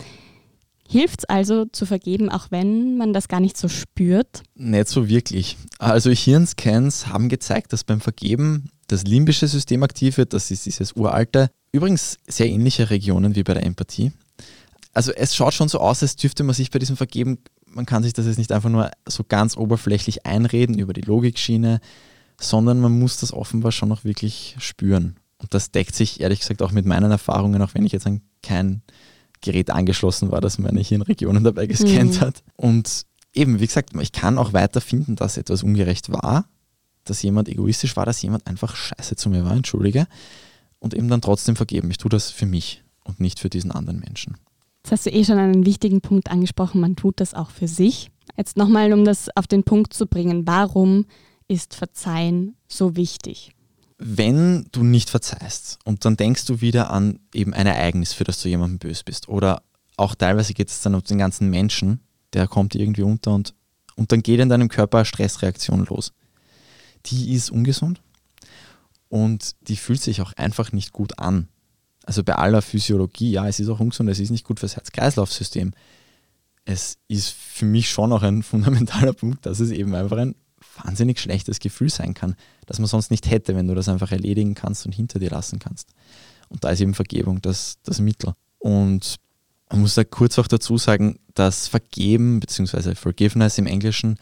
Hilft 0.90 1.20
es 1.20 1.24
also 1.26 1.66
zu 1.66 1.86
vergeben, 1.86 2.30
auch 2.30 2.50
wenn 2.50 2.96
man 2.96 3.12
das 3.12 3.28
gar 3.28 3.40
nicht 3.40 3.56
so 3.56 3.68
spürt? 3.68 4.42
Nicht 4.54 4.88
so 4.88 5.08
wirklich. 5.08 5.56
Also 5.78 6.10
Hirnscans 6.10 7.06
haben 7.06 7.28
gezeigt, 7.28 7.72
dass 7.72 7.84
beim 7.84 8.00
Vergeben 8.00 8.70
das 8.88 9.04
limbische 9.04 9.46
System 9.46 9.84
aktiv 9.84 10.16
wird, 10.16 10.32
das 10.32 10.50
ist 10.50 10.66
dieses 10.66 10.96
uralte, 10.96 11.50
übrigens 11.70 12.18
sehr 12.26 12.48
ähnliche 12.48 12.90
Regionen 12.90 13.36
wie 13.36 13.44
bei 13.44 13.54
der 13.54 13.64
Empathie. 13.64 14.10
Also 14.92 15.12
es 15.12 15.36
schaut 15.36 15.54
schon 15.54 15.68
so 15.68 15.78
aus, 15.78 16.02
als 16.02 16.16
dürfte 16.16 16.42
man 16.42 16.54
sich 16.56 16.72
bei 16.72 16.80
diesem 16.80 16.96
Vergeben 16.96 17.38
man 17.74 17.86
kann 17.86 18.02
sich 18.02 18.12
das 18.12 18.26
jetzt 18.26 18.38
nicht 18.38 18.52
einfach 18.52 18.70
nur 18.70 18.90
so 19.06 19.24
ganz 19.24 19.56
oberflächlich 19.56 20.26
einreden 20.26 20.78
über 20.78 20.92
die 20.92 21.02
Logikschiene, 21.02 21.80
sondern 22.40 22.80
man 22.80 22.98
muss 22.98 23.18
das 23.18 23.32
offenbar 23.32 23.72
schon 23.72 23.88
noch 23.88 24.04
wirklich 24.04 24.56
spüren. 24.58 25.16
Und 25.38 25.54
das 25.54 25.70
deckt 25.70 25.94
sich 25.94 26.20
ehrlich 26.20 26.40
gesagt 26.40 26.62
auch 26.62 26.72
mit 26.72 26.86
meinen 26.86 27.10
Erfahrungen, 27.10 27.62
auch 27.62 27.74
wenn 27.74 27.86
ich 27.86 27.92
jetzt 27.92 28.08
kein 28.42 28.82
Gerät 29.40 29.70
angeschlossen 29.70 30.30
war, 30.30 30.40
das 30.40 30.58
meine 30.58 30.80
Hirnregionen 30.80 31.44
dabei 31.44 31.66
gescannt 31.66 32.16
mhm. 32.16 32.20
hat. 32.20 32.42
Und 32.56 33.06
eben, 33.34 33.60
wie 33.60 33.66
gesagt, 33.66 33.90
ich 34.00 34.12
kann 34.12 34.38
auch 34.38 34.52
weiter 34.52 34.80
finden, 34.80 35.16
dass 35.16 35.36
etwas 35.36 35.62
ungerecht 35.62 36.10
war, 36.10 36.46
dass 37.04 37.22
jemand 37.22 37.48
egoistisch 37.48 37.96
war, 37.96 38.06
dass 38.06 38.22
jemand 38.22 38.46
einfach 38.46 38.76
scheiße 38.76 39.16
zu 39.16 39.30
mir 39.30 39.44
war, 39.44 39.52
entschuldige, 39.52 40.06
und 40.78 40.94
eben 40.94 41.08
dann 41.08 41.20
trotzdem 41.20 41.56
vergeben. 41.56 41.90
Ich 41.90 41.98
tue 41.98 42.10
das 42.10 42.30
für 42.30 42.46
mich 42.46 42.82
und 43.04 43.20
nicht 43.20 43.40
für 43.40 43.50
diesen 43.50 43.72
anderen 43.72 44.00
Menschen. 44.00 44.36
Jetzt 44.82 44.92
hast 44.92 45.06
du 45.06 45.10
eh 45.10 45.24
schon 45.24 45.38
einen 45.38 45.66
wichtigen 45.66 46.00
Punkt 46.00 46.30
angesprochen, 46.30 46.80
man 46.80 46.96
tut 46.96 47.20
das 47.20 47.34
auch 47.34 47.50
für 47.50 47.68
sich. 47.68 48.10
Jetzt 48.36 48.56
nochmal, 48.56 48.92
um 48.92 49.04
das 49.04 49.28
auf 49.36 49.46
den 49.46 49.64
Punkt 49.64 49.92
zu 49.92 50.06
bringen, 50.06 50.46
warum 50.46 51.06
ist 51.48 51.74
Verzeihen 51.74 52.56
so 52.68 52.96
wichtig? 52.96 53.52
Wenn 54.02 54.66
du 54.72 54.82
nicht 54.82 55.10
verzeihst 55.10 55.78
und 55.84 56.06
dann 56.06 56.16
denkst 56.16 56.46
du 56.46 56.62
wieder 56.62 56.90
an 56.90 57.20
eben 57.34 57.52
ein 57.52 57.66
Ereignis, 57.66 58.14
für 58.14 58.24
das 58.24 58.40
du 58.40 58.48
jemandem 58.48 58.78
böse 58.78 59.04
bist 59.04 59.28
oder 59.28 59.62
auch 59.98 60.14
teilweise 60.14 60.54
geht 60.54 60.70
es 60.70 60.80
dann 60.80 60.94
um 60.94 61.02
den 61.02 61.18
ganzen 61.18 61.50
Menschen, 61.50 62.00
der 62.32 62.48
kommt 62.48 62.74
irgendwie 62.74 63.02
unter 63.02 63.34
und, 63.34 63.54
und 63.96 64.10
dann 64.10 64.22
geht 64.22 64.40
in 64.40 64.48
deinem 64.48 64.68
Körper 64.68 64.98
eine 64.98 65.04
Stressreaktion 65.04 65.84
los. 65.84 66.14
Die 67.06 67.34
ist 67.34 67.50
ungesund 67.50 68.00
und 69.10 69.54
die 69.68 69.76
fühlt 69.76 70.00
sich 70.00 70.22
auch 70.22 70.32
einfach 70.32 70.72
nicht 70.72 70.92
gut 70.92 71.18
an. 71.18 71.48
Also 72.06 72.24
bei 72.24 72.36
aller 72.36 72.62
Physiologie, 72.62 73.32
ja, 73.32 73.46
es 73.46 73.60
ist 73.60 73.68
auch 73.68 73.80
ungesund, 73.80 74.08
es 74.08 74.18
ist 74.18 74.30
nicht 74.30 74.46
gut 74.46 74.60
fürs 74.60 74.76
Herz-Kreislauf-System. 74.76 75.72
Es 76.64 76.96
ist 77.08 77.28
für 77.28 77.66
mich 77.66 77.90
schon 77.90 78.12
auch 78.12 78.22
ein 78.22 78.42
fundamentaler 78.42 79.12
Punkt, 79.12 79.44
dass 79.44 79.60
es 79.60 79.70
eben 79.70 79.94
einfach 79.94 80.16
ein 80.16 80.34
wahnsinnig 80.84 81.18
schlechtes 81.18 81.58
Gefühl 81.58 81.90
sein 81.90 82.14
kann, 82.14 82.36
das 82.66 82.78
man 82.78 82.88
sonst 82.88 83.10
nicht 83.10 83.30
hätte, 83.30 83.54
wenn 83.54 83.68
du 83.68 83.74
das 83.74 83.88
einfach 83.88 84.12
erledigen 84.12 84.54
kannst 84.54 84.86
und 84.86 84.92
hinter 84.92 85.18
dir 85.18 85.30
lassen 85.30 85.58
kannst. 85.58 85.90
Und 86.48 86.64
da 86.64 86.70
ist 86.70 86.80
eben 86.80 86.94
Vergebung 86.94 87.40
das, 87.42 87.78
das 87.84 88.00
Mittel. 88.00 88.34
Und 88.58 89.16
man 89.70 89.82
muss 89.82 89.94
da 89.94 90.04
kurz 90.04 90.38
auch 90.38 90.48
dazu 90.48 90.78
sagen, 90.78 91.18
dass 91.34 91.68
Vergeben 91.68 92.40
bzw. 92.40 92.94
Forgiveness 92.94 93.58
im 93.58 93.66
Englischen 93.66 94.18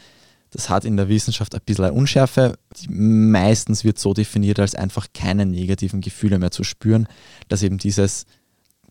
das 0.51 0.71
hat 0.71 0.85
in 0.85 0.97
der 0.97 1.09
Wissenschaft 1.09 1.55
ein 1.55 1.61
bisschen 1.65 1.85
eine 1.85 1.95
Unschärfe. 1.95 2.59
Meistens 2.89 3.85
wird 3.85 3.99
so 3.99 4.15
definiert, 4.15 4.59
als 4.59 4.75
einfach 4.75 5.09
keine 5.13 5.45
negativen 5.45 6.01
Gefühle 6.01 6.39
mehr 6.39 6.51
zu 6.51 6.65
spüren, 6.65 7.07
dass 7.49 7.63
eben 7.63 7.79
dieses, 7.79 8.25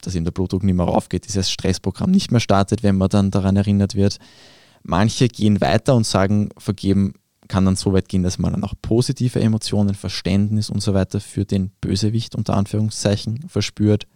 dass 0.01 0.13
eben 0.13 0.25
der 0.25 0.31
Blutdruck 0.31 0.63
nicht 0.63 0.75
mehr 0.75 0.85
raufgeht, 0.85 1.27
dieses 1.27 1.49
Stressprogramm 1.49 2.11
nicht 2.11 2.31
mehr 2.31 2.39
startet, 2.39 2.83
wenn 2.83 2.97
man 2.97 3.09
dann 3.09 3.31
daran 3.31 3.55
erinnert 3.55 3.95
wird. 3.95 4.17
Manche 4.83 5.27
gehen 5.27 5.59
weiter 5.59 5.95
und 5.95 6.05
sagen, 6.05 6.49
vergeben 6.57 7.15
kann 7.47 7.65
dann 7.65 7.75
so 7.75 7.93
weit 7.93 8.09
gehen, 8.09 8.23
dass 8.23 8.39
man 8.39 8.53
dann 8.53 8.63
auch 8.63 8.73
positive 8.81 9.39
Emotionen, 9.39 9.95
Verständnis 9.95 10.69
und 10.69 10.81
so 10.81 10.93
weiter 10.93 11.19
für 11.19 11.45
den 11.45 11.71
Bösewicht 11.81 12.35
unter 12.35 12.55
Anführungszeichen 12.55 13.47
verspürt. 13.47 14.07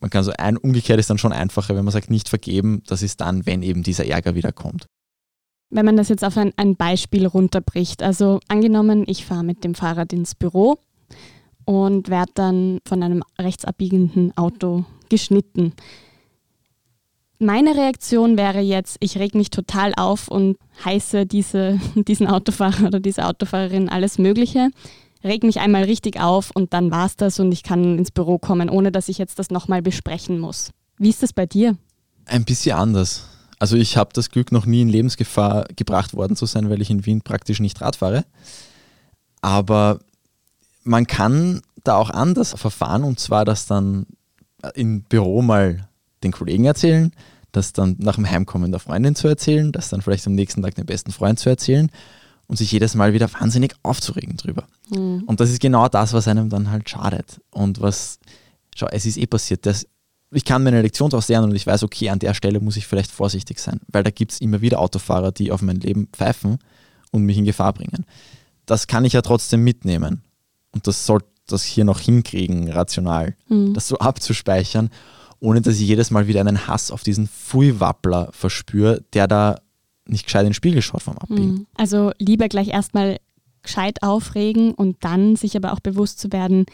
Man 0.00 0.10
kann 0.10 0.24
so 0.24 0.32
ein, 0.38 0.56
umgekehrt 0.56 1.00
ist 1.00 1.10
dann 1.10 1.18
schon 1.18 1.32
einfacher, 1.32 1.74
wenn 1.74 1.84
man 1.84 1.92
sagt, 1.92 2.10
nicht 2.10 2.28
vergeben, 2.28 2.82
das 2.86 3.02
ist 3.02 3.20
dann, 3.20 3.46
wenn 3.46 3.62
eben 3.62 3.82
dieser 3.82 4.06
Ärger 4.06 4.34
wieder 4.34 4.52
kommt. 4.52 4.86
Wenn 5.70 5.84
man 5.84 5.96
das 5.96 6.08
jetzt 6.08 6.24
auf 6.24 6.36
ein, 6.36 6.52
ein 6.56 6.76
Beispiel 6.76 7.26
runterbricht, 7.26 8.02
also 8.02 8.40
angenommen, 8.48 9.04
ich 9.06 9.26
fahre 9.26 9.44
mit 9.44 9.64
dem 9.64 9.74
Fahrrad 9.74 10.12
ins 10.12 10.34
Büro 10.34 10.78
und 11.64 12.08
werde 12.08 12.32
dann 12.34 12.78
von 12.86 13.02
einem 13.02 13.22
rechtsabbiegenden 13.38 14.34
Auto 14.36 14.84
geschnitten. 15.10 15.74
Meine 17.40 17.76
Reaktion 17.76 18.36
wäre 18.36 18.60
jetzt, 18.60 18.96
ich 18.98 19.16
reg 19.16 19.34
mich 19.36 19.50
total 19.50 19.94
auf 19.96 20.26
und 20.26 20.56
heiße 20.84 21.24
diese, 21.26 21.80
diesen 21.94 22.26
Autofahrer 22.26 22.86
oder 22.86 23.00
diese 23.00 23.26
Autofahrerin 23.26 23.88
alles 23.88 24.18
Mögliche, 24.18 24.70
reg 25.22 25.44
mich 25.44 25.60
einmal 25.60 25.84
richtig 25.84 26.20
auf 26.20 26.50
und 26.50 26.72
dann 26.72 26.90
war's 26.90 27.16
das 27.16 27.38
und 27.38 27.52
ich 27.52 27.62
kann 27.62 27.98
ins 27.98 28.10
Büro 28.10 28.38
kommen, 28.38 28.68
ohne 28.68 28.90
dass 28.90 29.08
ich 29.08 29.18
jetzt 29.18 29.38
das 29.38 29.50
nochmal 29.50 29.82
besprechen 29.82 30.40
muss. 30.40 30.70
Wie 30.98 31.10
ist 31.10 31.22
das 31.22 31.32
bei 31.32 31.46
dir? 31.46 31.76
Ein 32.26 32.44
bisschen 32.44 32.76
anders. 32.76 33.28
Also 33.60 33.76
ich 33.76 33.96
habe 33.96 34.10
das 34.12 34.30
Glück, 34.30 34.52
noch 34.52 34.66
nie 34.66 34.82
in 34.82 34.88
Lebensgefahr 34.88 35.66
gebracht 35.76 36.14
worden 36.14 36.36
zu 36.36 36.46
sein, 36.46 36.70
weil 36.70 36.82
ich 36.82 36.90
in 36.90 37.06
Wien 37.06 37.22
praktisch 37.22 37.60
nicht 37.60 37.80
Rad 37.80 37.96
fahre. 37.96 38.24
Aber 39.40 40.00
man 40.82 41.06
kann 41.06 41.62
da 41.84 41.96
auch 41.96 42.10
anders 42.10 42.54
verfahren 42.56 43.04
und 43.04 43.20
zwar, 43.20 43.44
dass 43.44 43.66
dann 43.66 44.06
im 44.74 45.02
Büro 45.02 45.42
mal 45.42 45.87
den 46.22 46.32
Kollegen 46.32 46.64
erzählen, 46.64 47.12
das 47.52 47.72
dann 47.72 47.96
nach 47.98 48.16
dem 48.16 48.28
Heimkommen 48.28 48.70
der 48.70 48.80
Freundin 48.80 49.14
zu 49.14 49.28
erzählen, 49.28 49.72
das 49.72 49.88
dann 49.88 50.02
vielleicht 50.02 50.26
am 50.26 50.34
nächsten 50.34 50.62
Tag 50.62 50.74
dem 50.74 50.86
besten 50.86 51.12
Freund 51.12 51.38
zu 51.38 51.48
erzählen 51.48 51.90
und 52.46 52.56
sich 52.56 52.72
jedes 52.72 52.94
Mal 52.94 53.12
wieder 53.12 53.32
wahnsinnig 53.32 53.74
aufzuregen 53.82 54.36
drüber. 54.36 54.66
Mhm. 54.90 55.24
Und 55.26 55.40
das 55.40 55.50
ist 55.50 55.60
genau 55.60 55.88
das, 55.88 56.12
was 56.12 56.28
einem 56.28 56.50
dann 56.50 56.70
halt 56.70 56.88
schadet. 56.88 57.40
Und 57.50 57.80
was, 57.80 58.18
schau, 58.74 58.88
es 58.90 59.06
ist 59.06 59.18
eh 59.18 59.26
passiert, 59.26 59.66
das, 59.66 59.86
ich 60.30 60.44
kann 60.44 60.62
meine 60.62 60.82
Lektion 60.82 61.10
daraus 61.10 61.28
lernen 61.28 61.50
und 61.50 61.56
ich 61.56 61.66
weiß, 61.66 61.82
okay, 61.82 62.10
an 62.10 62.18
der 62.18 62.34
Stelle 62.34 62.60
muss 62.60 62.76
ich 62.76 62.86
vielleicht 62.86 63.10
vorsichtig 63.10 63.58
sein, 63.60 63.80
weil 63.88 64.02
da 64.02 64.10
gibt 64.10 64.32
es 64.32 64.40
immer 64.40 64.60
wieder 64.60 64.80
Autofahrer, 64.80 65.32
die 65.32 65.52
auf 65.52 65.62
mein 65.62 65.80
Leben 65.80 66.08
pfeifen 66.12 66.58
und 67.12 67.22
mich 67.22 67.38
in 67.38 67.44
Gefahr 67.44 67.72
bringen. 67.72 68.04
Das 68.66 68.86
kann 68.86 69.04
ich 69.04 69.14
ja 69.14 69.22
trotzdem 69.22 69.64
mitnehmen. 69.64 70.22
Und 70.72 70.86
das 70.86 71.06
sollte 71.06 71.28
das 71.46 71.64
hier 71.64 71.84
noch 71.84 72.00
hinkriegen, 72.00 72.70
rational, 72.70 73.36
mhm. 73.48 73.72
das 73.72 73.88
so 73.88 73.98
abzuspeichern, 73.98 74.90
ohne 75.40 75.60
dass 75.60 75.76
ich 75.76 75.86
jedes 75.86 76.10
Mal 76.10 76.26
wieder 76.26 76.40
einen 76.40 76.66
Hass 76.66 76.90
auf 76.90 77.02
diesen 77.02 77.28
Pfui-Wappler 77.28 78.30
verspüre, 78.32 79.04
der 79.12 79.28
da 79.28 79.60
nicht 80.06 80.24
gescheit 80.24 80.42
in 80.42 80.48
den 80.48 80.54
Spiegel 80.54 80.82
schaut 80.82 81.02
vom 81.02 81.18
Abbiegen. 81.18 81.52
Mhm. 81.52 81.66
Also 81.76 82.12
lieber 82.18 82.48
gleich 82.48 82.68
erstmal 82.68 83.18
gescheit 83.62 84.02
aufregen 84.02 84.72
und 84.72 84.96
dann 85.00 85.36
sich 85.36 85.56
aber 85.56 85.72
auch 85.72 85.80
bewusst 85.80 86.18
zu 86.18 86.32
werden, 86.32 86.64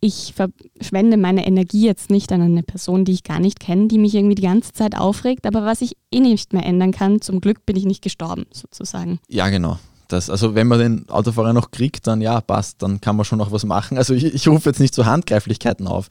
ich 0.00 0.34
verschwende 0.34 1.16
meine 1.16 1.46
Energie 1.46 1.84
jetzt 1.84 2.10
nicht 2.10 2.30
an 2.32 2.40
eine 2.40 2.62
Person, 2.62 3.04
die 3.04 3.12
ich 3.12 3.24
gar 3.24 3.40
nicht 3.40 3.58
kenne, 3.58 3.88
die 3.88 3.98
mich 3.98 4.14
irgendwie 4.14 4.36
die 4.36 4.42
ganze 4.42 4.72
Zeit 4.72 4.96
aufregt, 4.96 5.46
aber 5.46 5.64
was 5.64 5.80
ich 5.80 5.96
eh 6.12 6.20
nicht 6.20 6.52
mehr 6.52 6.64
ändern 6.64 6.92
kann, 6.92 7.20
zum 7.20 7.40
Glück 7.40 7.66
bin 7.66 7.76
ich 7.76 7.84
nicht 7.84 8.02
gestorben, 8.02 8.46
sozusagen. 8.52 9.18
Ja, 9.28 9.48
genau. 9.48 9.78
Das, 10.06 10.30
also 10.30 10.54
wenn 10.54 10.68
man 10.68 10.78
den 10.78 11.08
Autofahrer 11.08 11.52
noch 11.52 11.70
kriegt, 11.70 12.06
dann 12.06 12.20
ja, 12.20 12.40
passt, 12.40 12.82
dann 12.82 13.00
kann 13.00 13.16
man 13.16 13.24
schon 13.24 13.38
noch 13.38 13.52
was 13.52 13.66
machen. 13.66 13.98
Also 13.98 14.14
ich, 14.14 14.24
ich 14.24 14.48
rufe 14.48 14.70
jetzt 14.70 14.80
nicht 14.80 14.94
zu 14.94 15.04
Handgreiflichkeiten 15.04 15.86
auf, 15.86 16.08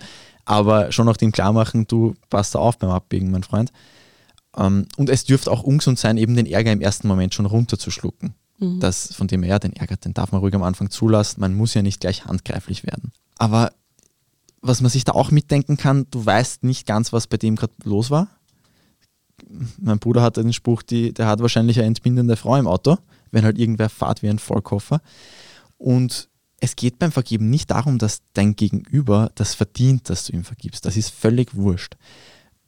aber 0.47 0.93
schon 0.93 1.05
noch 1.05 1.17
dem 1.17 1.33
klar 1.33 1.51
machen, 1.51 1.87
du 1.87 2.15
passt 2.29 2.55
da 2.55 2.59
auf 2.59 2.77
beim 2.77 2.89
Abbiegen, 2.89 3.31
mein 3.31 3.43
Freund. 3.43 3.73
Ähm, 4.55 4.87
und 4.95 5.09
es 5.09 5.25
dürfte 5.25 5.51
auch 5.51 5.61
ungesund 5.61 5.99
sein, 5.99 6.15
eben 6.15 6.35
den 6.35 6.45
Ärger 6.45 6.71
im 6.71 6.79
ersten 6.79 7.09
Moment 7.09 7.33
schon 7.33 7.45
runterzuschlucken. 7.45 8.33
Mhm. 8.57 8.79
Das, 8.79 9.13
von 9.13 9.27
dem 9.27 9.43
her, 9.43 9.59
den 9.59 9.73
Ärger, 9.73 9.97
den 9.97 10.13
darf 10.13 10.31
man 10.31 10.39
ruhig 10.39 10.55
am 10.55 10.63
Anfang 10.63 10.89
zulassen. 10.89 11.41
Man 11.41 11.53
muss 11.53 11.73
ja 11.73 11.81
nicht 11.81 11.99
gleich 11.99 12.25
handgreiflich 12.25 12.85
werden. 12.85 13.11
Aber 13.37 13.73
was 14.61 14.79
man 14.79 14.89
sich 14.89 15.03
da 15.03 15.11
auch 15.11 15.31
mitdenken 15.31 15.75
kann, 15.75 16.07
du 16.11 16.25
weißt 16.25 16.63
nicht 16.63 16.87
ganz, 16.87 17.11
was 17.11 17.27
bei 17.27 17.35
dem 17.35 17.57
gerade 17.57 17.73
los 17.83 18.09
war. 18.09 18.29
Mein 19.79 19.99
Bruder 19.99 20.21
hatte 20.21 20.43
den 20.43 20.53
Spruch, 20.53 20.81
die, 20.81 21.13
der 21.13 21.27
hat 21.27 21.41
wahrscheinlich 21.41 21.77
eine 21.77 21.87
entbindende 21.87 22.37
Frau 22.37 22.55
im 22.55 22.67
Auto, 22.67 22.97
wenn 23.31 23.43
halt 23.43 23.59
irgendwer 23.59 23.89
fahrt 23.89 24.23
wie 24.23 24.29
ein 24.29 24.39
Vollkoffer. 24.39 25.01
Und 25.77 26.29
es 26.59 26.75
geht 26.75 26.99
beim 26.99 27.11
Vergeben 27.11 27.49
nicht 27.49 27.71
darum, 27.71 27.97
dass 27.97 28.21
dein 28.33 28.55
Gegenüber 28.55 29.31
das 29.35 29.53
verdient, 29.53 30.09
dass 30.09 30.25
du 30.25 30.33
ihm 30.33 30.43
vergibst. 30.43 30.85
Das 30.85 30.97
ist 30.97 31.09
völlig 31.09 31.55
wurscht. 31.55 31.95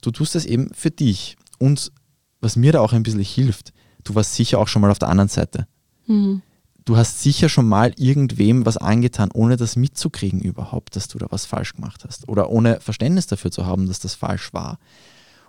Du 0.02 0.12
tust 0.12 0.36
das 0.36 0.46
eben 0.46 0.72
für 0.74 0.92
dich. 0.92 1.38
Und 1.58 1.92
was 2.40 2.56
mir 2.56 2.72
da 2.72 2.82
auch 2.82 2.94
ein 2.94 3.04
bisschen 3.04 3.22
hilft, 3.22 3.74
du 4.04 4.16
warst 4.16 4.36
sicher 4.36 4.60
auch 4.60 4.68
schon 4.68 4.82
mal 4.82 4.92
auf 4.92 5.00
der 5.00 5.10
anderen 5.10 5.30
Seite. 5.30 5.68
Mhm 6.06 6.42
du 6.90 6.98
hast 6.98 7.22
sicher 7.22 7.50
schon 7.50 7.68
mal 7.68 7.94
irgendwem 7.98 8.66
was 8.66 8.78
angetan, 8.78 9.30
ohne 9.32 9.58
das 9.58 9.76
mitzukriegen 9.76 10.42
überhaupt, 10.42 10.96
dass 10.96 11.08
du 11.08 11.20
da 11.20 11.28
was 11.30 11.46
falsch 11.46 11.74
gemacht 11.74 12.04
hast 12.06 12.28
oder 12.28 12.50
ohne 12.50 12.80
Verständnis 12.80 13.28
dafür 13.28 13.52
zu 13.52 13.68
haben, 13.68 13.88
dass 13.88 14.00
das 14.00 14.16
falsch 14.16 14.54
war. 14.54 14.80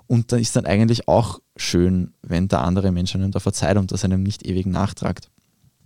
Und 0.06 0.32
da 0.32 0.36
ist 0.36 0.54
dann 0.56 0.66
eigentlich 0.66 1.08
auch 1.08 1.40
schön, 1.56 2.12
wenn 2.20 2.48
der 2.48 2.62
andere 2.62 2.92
Mensch 2.92 3.14
einem 3.14 3.30
da 3.30 3.40
verzeiht 3.40 3.78
und 3.78 3.90
das 3.90 4.04
einem 4.04 4.22
nicht 4.22 4.44
ewig 4.44 4.66
nachtragt. 4.66 5.30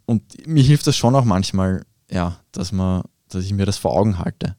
Und 0.07 0.47
mir 0.47 0.63
hilft 0.65 0.89
das 0.89 0.97
schon 0.97 1.15
auch 1.15 1.25
manchmal, 1.25 1.85
ja, 2.11 2.39
dass, 2.53 2.73
man, 2.73 3.03
dass 3.29 3.45
ich 3.45 3.53
mir 3.53 3.67
das 3.67 3.79
vor 3.79 3.93
Augen 3.93 4.19
halte. 4.19 4.57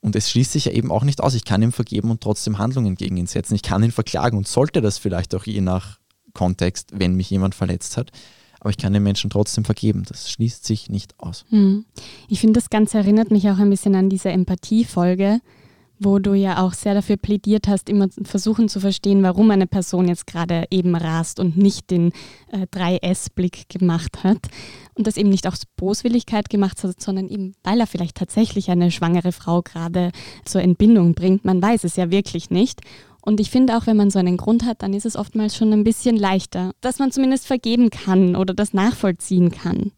Und 0.00 0.14
es 0.14 0.30
schließt 0.30 0.52
sich 0.52 0.66
ja 0.66 0.72
eben 0.72 0.92
auch 0.92 1.04
nicht 1.04 1.20
aus. 1.20 1.34
Ich 1.34 1.44
kann 1.44 1.62
ihm 1.62 1.72
vergeben 1.72 2.10
und 2.10 2.20
trotzdem 2.20 2.58
Handlungen 2.58 2.94
gegen 2.94 3.16
ihn 3.16 3.26
setzen. 3.26 3.54
Ich 3.54 3.62
kann 3.62 3.82
ihn 3.82 3.90
verklagen 3.90 4.38
und 4.38 4.46
sollte 4.46 4.80
das 4.80 4.98
vielleicht 4.98 5.34
auch 5.34 5.44
je 5.44 5.60
nach 5.60 5.98
Kontext, 6.34 6.90
wenn 6.94 7.14
mich 7.14 7.30
jemand 7.30 7.54
verletzt 7.54 7.96
hat 7.96 8.12
aber 8.60 8.70
ich 8.70 8.76
kann 8.76 8.92
den 8.92 9.02
Menschen 9.02 9.30
trotzdem 9.30 9.64
vergeben. 9.64 10.04
Das 10.08 10.30
schließt 10.30 10.64
sich 10.64 10.90
nicht 10.90 11.18
aus. 11.18 11.44
Hm. 11.50 11.84
Ich 12.28 12.40
finde, 12.40 12.58
das 12.58 12.70
Ganze 12.70 12.98
erinnert 12.98 13.30
mich 13.30 13.48
auch 13.48 13.58
ein 13.58 13.70
bisschen 13.70 13.94
an 13.94 14.10
diese 14.10 14.30
Empathie-Folge, 14.30 15.40
wo 16.00 16.18
du 16.18 16.34
ja 16.34 16.62
auch 16.62 16.72
sehr 16.72 16.94
dafür 16.94 17.16
plädiert 17.16 17.68
hast, 17.68 17.88
immer 17.88 18.08
versuchen 18.22 18.68
zu 18.68 18.80
verstehen, 18.80 19.22
warum 19.22 19.50
eine 19.50 19.66
Person 19.66 20.08
jetzt 20.08 20.26
gerade 20.26 20.64
eben 20.70 20.94
rast 20.94 21.40
und 21.40 21.56
nicht 21.56 21.90
den 21.90 22.12
äh, 22.52 22.66
3S-Blick 22.72 23.68
gemacht 23.68 24.24
hat. 24.24 24.48
Und 24.94 25.06
das 25.06 25.16
eben 25.16 25.28
nicht 25.28 25.46
aus 25.46 25.62
Boswilligkeit 25.76 26.50
gemacht 26.50 26.82
hat, 26.82 27.00
sondern 27.00 27.28
eben, 27.28 27.54
weil 27.62 27.80
er 27.80 27.86
vielleicht 27.86 28.16
tatsächlich 28.16 28.70
eine 28.70 28.90
schwangere 28.90 29.32
Frau 29.32 29.62
gerade 29.62 30.10
zur 30.44 30.62
Entbindung 30.62 31.14
bringt. 31.14 31.44
Man 31.44 31.62
weiß 31.62 31.84
es 31.84 31.96
ja 31.96 32.10
wirklich 32.10 32.50
nicht. 32.50 32.80
Und 33.20 33.40
ich 33.40 33.50
finde 33.50 33.76
auch, 33.76 33.86
wenn 33.86 33.96
man 33.96 34.10
so 34.10 34.18
einen 34.18 34.36
Grund 34.36 34.64
hat, 34.64 34.82
dann 34.82 34.94
ist 34.94 35.04
es 35.04 35.16
oftmals 35.16 35.56
schon 35.56 35.72
ein 35.72 35.84
bisschen 35.84 36.16
leichter, 36.16 36.72
dass 36.80 36.98
man 36.98 37.12
zumindest 37.12 37.46
vergeben 37.46 37.90
kann 37.90 38.36
oder 38.36 38.54
das 38.54 38.72
nachvollziehen 38.72 39.50
kann. 39.50 39.92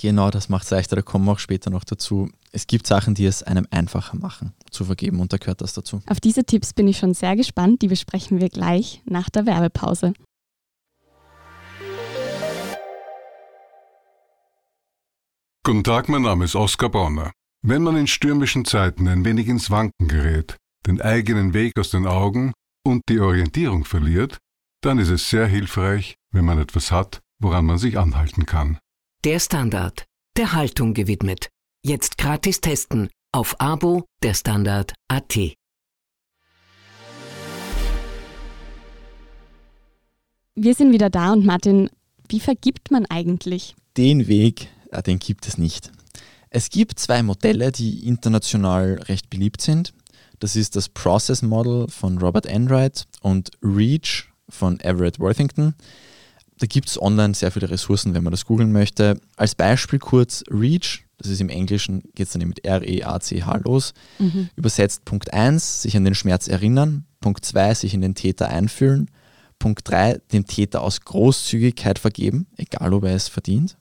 Genau, 0.00 0.30
das 0.30 0.48
macht 0.48 0.64
es 0.64 0.70
leichter. 0.70 0.96
Da 0.96 1.02
kommen 1.02 1.26
wir 1.26 1.32
auch 1.32 1.38
später 1.38 1.68
noch 1.68 1.84
dazu. 1.84 2.30
Es 2.52 2.66
gibt 2.66 2.86
Sachen, 2.86 3.14
die 3.14 3.26
es 3.26 3.42
einem 3.42 3.66
einfacher 3.70 4.16
machen, 4.16 4.54
zu 4.70 4.84
vergeben 4.84 5.20
und 5.20 5.32
da 5.32 5.36
gehört 5.36 5.60
das 5.60 5.74
dazu. 5.74 6.00
Auf 6.06 6.20
diese 6.20 6.44
Tipps 6.44 6.72
bin 6.72 6.88
ich 6.88 6.98
schon 6.98 7.14
sehr 7.14 7.36
gespannt. 7.36 7.82
Die 7.82 7.88
besprechen 7.88 8.40
wir 8.40 8.48
gleich 8.48 9.02
nach 9.04 9.30
der 9.30 9.46
Werbepause. 9.46 10.12
Guten 15.64 15.84
Tag, 15.84 16.08
mein 16.08 16.22
Name 16.22 16.44
ist 16.44 16.56
Oskar 16.56 16.88
Bonner. 16.88 17.32
Wenn 17.62 17.82
man 17.82 17.96
in 17.96 18.06
stürmischen 18.06 18.64
Zeiten 18.64 19.06
ein 19.06 19.24
wenig 19.24 19.46
ins 19.46 19.70
Wanken 19.70 20.08
gerät, 20.08 20.56
den 20.86 21.00
eigenen 21.00 21.52
Weg 21.52 21.78
aus 21.78 21.90
den 21.90 22.06
Augen 22.06 22.52
und 22.84 23.02
die 23.08 23.20
Orientierung 23.20 23.84
verliert, 23.84 24.38
dann 24.82 24.98
ist 24.98 25.10
es 25.10 25.28
sehr 25.28 25.46
hilfreich, 25.46 26.14
wenn 26.32 26.46
man 26.46 26.58
etwas 26.58 26.90
hat, 26.90 27.20
woran 27.38 27.66
man 27.66 27.76
sich 27.76 27.98
anhalten 27.98 28.46
kann. 28.46 28.78
Der 29.24 29.38
Standard, 29.38 30.06
der 30.38 30.54
Haltung 30.54 30.94
gewidmet. 30.94 31.50
Jetzt 31.84 32.16
gratis 32.16 32.62
testen 32.62 33.10
auf 33.32 33.60
Abo 33.60 34.04
der 34.22 34.34
Standard 34.34 34.92
AT. 35.08 35.36
Wir 40.56 40.74
sind 40.74 40.92
wieder 40.92 41.10
da 41.10 41.32
und 41.32 41.46
Martin, 41.46 41.88
wie 42.28 42.40
vergibt 42.40 42.90
man 42.90 43.06
eigentlich? 43.06 43.76
Den 43.96 44.26
Weg, 44.26 44.68
den 45.06 45.18
gibt 45.20 45.46
es 45.46 45.58
nicht. 45.58 45.92
Es 46.50 46.70
gibt 46.70 46.98
zwei 46.98 47.22
Modelle, 47.22 47.70
die 47.70 48.06
international 48.06 49.00
recht 49.04 49.30
beliebt 49.30 49.60
sind. 49.60 49.94
Das 50.40 50.56
ist 50.56 50.74
das 50.74 50.88
Process 50.88 51.42
Model 51.42 51.86
von 51.88 52.18
Robert 52.18 52.46
Enright 52.46 53.06
und 53.20 53.50
Reach 53.62 54.28
von 54.48 54.80
Everett 54.80 55.20
Worthington. 55.20 55.74
Da 56.58 56.66
gibt 56.66 56.88
es 56.88 57.00
online 57.00 57.34
sehr 57.34 57.52
viele 57.52 57.70
Ressourcen, 57.70 58.12
wenn 58.12 58.24
man 58.24 58.32
das 58.32 58.44
googeln 58.44 58.72
möchte. 58.72 59.20
Als 59.36 59.54
Beispiel 59.54 60.00
kurz 60.00 60.42
Reach, 60.50 61.04
das 61.20 61.30
ist 61.30 61.40
im 61.42 61.50
Englischen, 61.50 62.02
geht 62.14 62.28
es 62.28 62.32
dann 62.32 62.48
mit 62.48 62.64
R-E-A-C-H 62.64 63.56
los. 63.58 63.92
Mhm. 64.18 64.48
Übersetzt 64.56 65.04
Punkt 65.04 65.34
1, 65.34 65.82
sich 65.82 65.96
an 65.96 66.04
den 66.04 66.14
Schmerz 66.14 66.48
erinnern. 66.48 67.04
Punkt 67.20 67.44
2, 67.44 67.74
sich 67.74 67.92
in 67.92 68.00
den 68.00 68.14
Täter 68.14 68.48
einfühlen. 68.48 69.10
Punkt 69.58 69.86
3, 69.86 70.22
dem 70.32 70.46
Täter 70.46 70.80
aus 70.80 71.02
Großzügigkeit 71.02 71.98
vergeben, 71.98 72.46
egal 72.56 72.94
ob 72.94 73.04
er 73.04 73.14
es 73.14 73.28
verdient. 73.28 73.76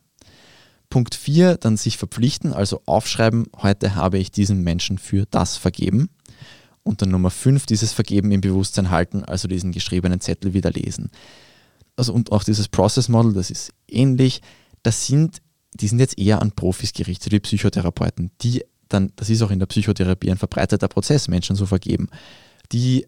Punkt 0.89 1.15
4, 1.15 1.55
dann 1.55 1.77
sich 1.77 1.97
verpflichten, 1.97 2.51
also 2.51 2.81
aufschreiben, 2.85 3.45
heute 3.55 3.95
habe 3.95 4.17
ich 4.17 4.31
diesem 4.31 4.61
Menschen 4.61 4.97
für 4.97 5.25
das 5.31 5.55
vergeben. 5.55 6.09
Und 6.83 7.01
dann 7.01 7.09
Nummer 7.09 7.29
5, 7.29 7.65
dieses 7.65 7.93
Vergeben 7.93 8.31
im 8.31 8.41
Bewusstsein 8.41 8.89
halten, 8.89 9.23
also 9.23 9.47
diesen 9.47 9.71
geschriebenen 9.71 10.19
Zettel 10.19 10.53
wieder 10.53 10.71
lesen. 10.71 11.09
Also 11.95 12.13
und 12.13 12.33
auch 12.33 12.43
dieses 12.43 12.67
Process 12.67 13.07
Model, 13.07 13.33
das 13.33 13.49
ist 13.49 13.71
ähnlich. 13.87 14.41
Das 14.83 15.05
sind, 15.05 15.41
die 15.73 15.87
sind 15.87 15.99
jetzt 15.99 16.17
eher 16.17 16.41
an 16.41 16.51
Profis 16.51 16.93
gerichtet, 16.93 17.31
wie 17.31 17.39
Psychotherapeuten, 17.39 18.31
die 18.41 18.63
dann, 18.87 19.11
das 19.15 19.29
ist 19.29 19.41
auch 19.41 19.51
in 19.51 19.59
der 19.59 19.67
Psychotherapie 19.67 20.31
ein 20.31 20.37
verbreiteter 20.37 20.87
Prozess, 20.87 21.27
Menschen 21.27 21.55
zu 21.55 21.65
vergeben. 21.65 22.09
Die 22.71 23.05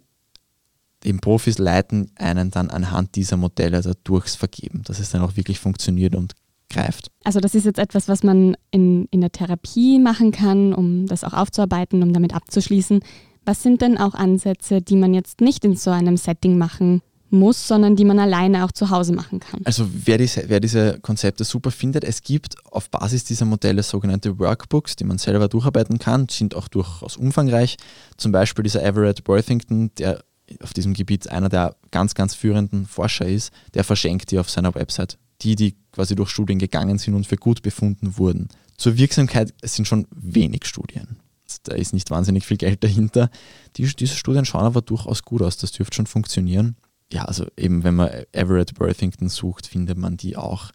eben 1.03 1.19
Profis 1.19 1.57
leiten 1.57 2.11
einen 2.15 2.51
dann 2.51 2.69
anhand 2.69 3.15
dieser 3.15 3.37
Modelle 3.37 3.81
durchs 4.03 4.35
Vergeben, 4.35 4.83
dass 4.83 4.99
es 4.99 5.09
dann 5.09 5.21
auch 5.21 5.35
wirklich 5.35 5.59
funktioniert 5.59 6.15
und 6.15 6.33
greift. 6.69 7.11
Also 7.23 7.39
das 7.39 7.55
ist 7.55 7.65
jetzt 7.65 7.79
etwas, 7.79 8.07
was 8.07 8.23
man 8.23 8.55
in, 8.69 9.05
in 9.05 9.21
der 9.21 9.31
Therapie 9.31 9.99
machen 9.99 10.31
kann, 10.31 10.73
um 10.73 11.07
das 11.07 11.23
auch 11.23 11.33
aufzuarbeiten, 11.33 12.03
um 12.03 12.13
damit 12.13 12.33
abzuschließen. 12.33 13.01
Was 13.43 13.63
sind 13.63 13.81
denn 13.81 13.97
auch 13.97 14.13
Ansätze, 14.13 14.81
die 14.81 14.95
man 14.95 15.13
jetzt 15.13 15.41
nicht 15.41 15.65
in 15.65 15.75
so 15.75 15.89
einem 15.89 16.17
Setting 16.17 16.57
machen 16.57 17.01
muss, 17.31 17.67
sondern 17.67 17.95
die 17.95 18.05
man 18.05 18.19
alleine 18.19 18.65
auch 18.65 18.71
zu 18.71 18.89
Hause 18.89 19.13
machen 19.13 19.39
kann? 19.39 19.61
Also 19.63 19.87
wer 19.91 20.17
diese, 20.17 20.47
wer 20.47 20.59
diese 20.59 20.99
Konzepte 20.99 21.43
super 21.43 21.71
findet, 21.71 22.03
es 22.03 22.21
gibt 22.21 22.55
auf 22.65 22.89
Basis 22.89 23.23
dieser 23.23 23.45
Modelle 23.45 23.83
sogenannte 23.83 24.37
Workbooks, 24.39 24.95
die 24.95 25.03
man 25.03 25.17
selber 25.17 25.47
durcharbeiten 25.47 25.99
kann, 25.99 26.27
sind 26.29 26.55
auch 26.55 26.67
durchaus 26.67 27.17
umfangreich. 27.17 27.77
Zum 28.17 28.31
Beispiel 28.31 28.63
dieser 28.63 28.83
Everett 28.83 29.27
Worthington, 29.27 29.91
der 29.97 30.23
auf 30.61 30.73
diesem 30.73 30.93
Gebiet 30.93 31.29
einer 31.29 31.49
der 31.49 31.75
ganz, 31.91 32.13
ganz 32.13 32.35
führenden 32.35 32.85
Forscher 32.85 33.27
ist, 33.27 33.51
der 33.73 33.83
verschenkt 33.83 34.31
die 34.31 34.39
auf 34.39 34.49
seiner 34.49 34.75
Website. 34.75 35.17
Die, 35.41 35.55
die 35.55 35.75
quasi 35.91 36.15
durch 36.15 36.29
Studien 36.29 36.59
gegangen 36.59 36.97
sind 36.97 37.15
und 37.15 37.25
für 37.25 37.35
gut 37.37 37.61
befunden 37.61 38.17
wurden. 38.17 38.49
Zur 38.77 38.97
Wirksamkeit 38.97 39.53
sind 39.63 39.87
schon 39.87 40.07
wenig 40.11 40.65
Studien. 40.65 41.17
da 41.63 41.75
ist 41.75 41.93
nicht 41.93 42.11
wahnsinnig 42.11 42.45
viel 42.45 42.57
Geld 42.57 42.83
dahinter. 42.83 43.29
Die, 43.75 43.83
diese 43.87 44.15
Studien 44.15 44.45
schauen 44.45 44.65
aber 44.65 44.81
durchaus 44.81 45.23
gut 45.23 45.41
aus, 45.41 45.57
das 45.57 45.71
dürfte 45.71 45.95
schon 45.95 46.07
funktionieren. 46.07 46.75
Ja, 47.11 47.25
also 47.25 47.45
eben, 47.57 47.83
wenn 47.83 47.95
man 47.95 48.09
Everett 48.31 48.79
Worthington 48.79 49.29
sucht, 49.29 49.67
findet 49.67 49.97
man 49.97 50.17
die 50.17 50.37
auch. 50.37 50.71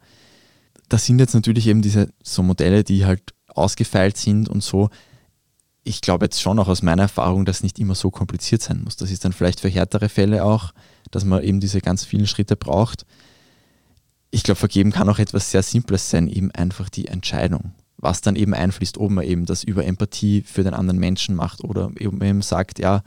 Das 0.89 1.07
sind 1.07 1.19
jetzt 1.19 1.35
natürlich 1.35 1.67
eben 1.67 1.83
diese 1.83 2.13
so 2.23 2.43
Modelle, 2.43 2.85
die 2.85 3.07
halt 3.07 3.35
ausgefeilt 3.49 4.17
sind 4.17 4.49
und 4.49 4.63
so. 4.63 4.91
Ich 5.83 6.01
glaube 6.01 6.27
jetzt 6.27 6.41
schon 6.41 6.59
auch 6.59 6.69
aus 6.69 6.83
meiner 6.83 7.03
Erfahrung, 7.03 7.45
dass 7.45 7.63
nicht 7.63 7.79
immer 7.79 7.95
so 7.95 8.11
kompliziert 8.11 8.61
sein 8.61 8.83
muss. 8.85 8.97
Das 8.97 9.11
ist 9.11 9.25
dann 9.25 9.33
vielleicht 9.33 9.61
für 9.61 9.69
härtere 9.69 10.09
Fälle 10.09 10.45
auch, 10.45 10.73
dass 11.11 11.25
man 11.25 11.43
eben 11.43 11.61
diese 11.61 11.81
ganz 11.81 12.05
vielen 12.05 12.27
Schritte 12.27 12.57
braucht. 12.57 13.07
Ich 14.31 14.43
glaube, 14.43 14.59
vergeben 14.59 14.93
kann 14.93 15.09
auch 15.09 15.19
etwas 15.19 15.51
sehr 15.51 15.63
Simples 15.63 16.11
sein, 16.11 16.29
eben 16.29 16.51
einfach 16.51 16.89
die 16.89 17.07
Entscheidung 17.07 17.73
was 17.99 18.21
dann 18.21 18.37
eben 18.37 18.55
einfließt, 18.55 18.99
ob 18.99 19.11
man 19.11 19.25
eben 19.25 19.47
das 19.47 19.65
über 19.65 19.85
Empathie 19.85 20.43
für 20.43 20.63
den 20.63 20.75
anderen 20.75 21.01
Menschen 21.01 21.35
macht 21.35 21.65
oder 21.65 21.91
eben 21.99 22.43
sagt, 22.43 22.79
ja, 22.79 23.03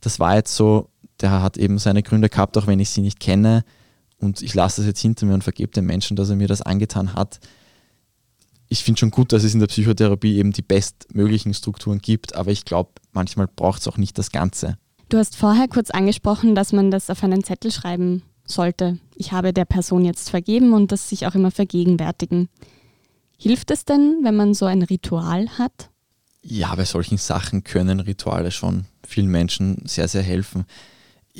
das 0.00 0.20
war 0.20 0.36
jetzt 0.36 0.54
so, 0.54 0.90
der 1.20 1.42
hat 1.42 1.56
eben 1.56 1.78
seine 1.78 2.02
Gründe 2.02 2.28
gehabt, 2.28 2.56
auch 2.56 2.66
wenn 2.66 2.80
ich 2.80 2.90
sie 2.90 3.00
nicht 3.00 3.20
kenne 3.20 3.64
und 4.18 4.42
ich 4.42 4.54
lasse 4.54 4.80
das 4.80 4.86
jetzt 4.86 5.00
hinter 5.00 5.26
mir 5.26 5.34
und 5.34 5.44
vergebe 5.44 5.72
dem 5.72 5.86
Menschen, 5.86 6.16
dass 6.16 6.30
er 6.30 6.36
mir 6.36 6.48
das 6.48 6.62
angetan 6.62 7.14
hat. 7.14 7.40
Ich 8.68 8.84
finde 8.84 9.00
schon 9.00 9.10
gut, 9.10 9.32
dass 9.32 9.44
es 9.44 9.54
in 9.54 9.60
der 9.60 9.68
Psychotherapie 9.68 10.36
eben 10.36 10.52
die 10.52 10.62
bestmöglichen 10.62 11.54
Strukturen 11.54 12.00
gibt, 12.00 12.34
aber 12.34 12.50
ich 12.50 12.64
glaube, 12.64 12.90
manchmal 13.12 13.46
braucht 13.46 13.80
es 13.80 13.88
auch 13.88 13.96
nicht 13.96 14.18
das 14.18 14.30
Ganze. 14.30 14.76
Du 15.08 15.16
hast 15.16 15.36
vorher 15.36 15.68
kurz 15.68 15.90
angesprochen, 15.90 16.54
dass 16.54 16.72
man 16.72 16.90
das 16.90 17.08
auf 17.08 17.24
einen 17.24 17.42
Zettel 17.42 17.72
schreiben 17.72 18.22
sollte. 18.44 18.98
Ich 19.14 19.32
habe 19.32 19.54
der 19.54 19.64
Person 19.64 20.04
jetzt 20.04 20.28
vergeben 20.28 20.74
und 20.74 20.92
das 20.92 21.08
sich 21.08 21.26
auch 21.26 21.34
immer 21.34 21.50
vergegenwärtigen. 21.50 22.48
Hilft 23.38 23.70
es 23.70 23.84
denn, 23.84 24.18
wenn 24.22 24.36
man 24.36 24.52
so 24.52 24.66
ein 24.66 24.82
Ritual 24.82 25.48
hat? 25.58 25.90
Ja, 26.42 26.74
bei 26.74 26.84
solchen 26.84 27.18
Sachen 27.18 27.64
können 27.64 28.00
Rituale 28.00 28.50
schon 28.50 28.84
vielen 29.06 29.28
Menschen 29.28 29.82
sehr, 29.86 30.08
sehr 30.08 30.22
helfen. 30.22 30.66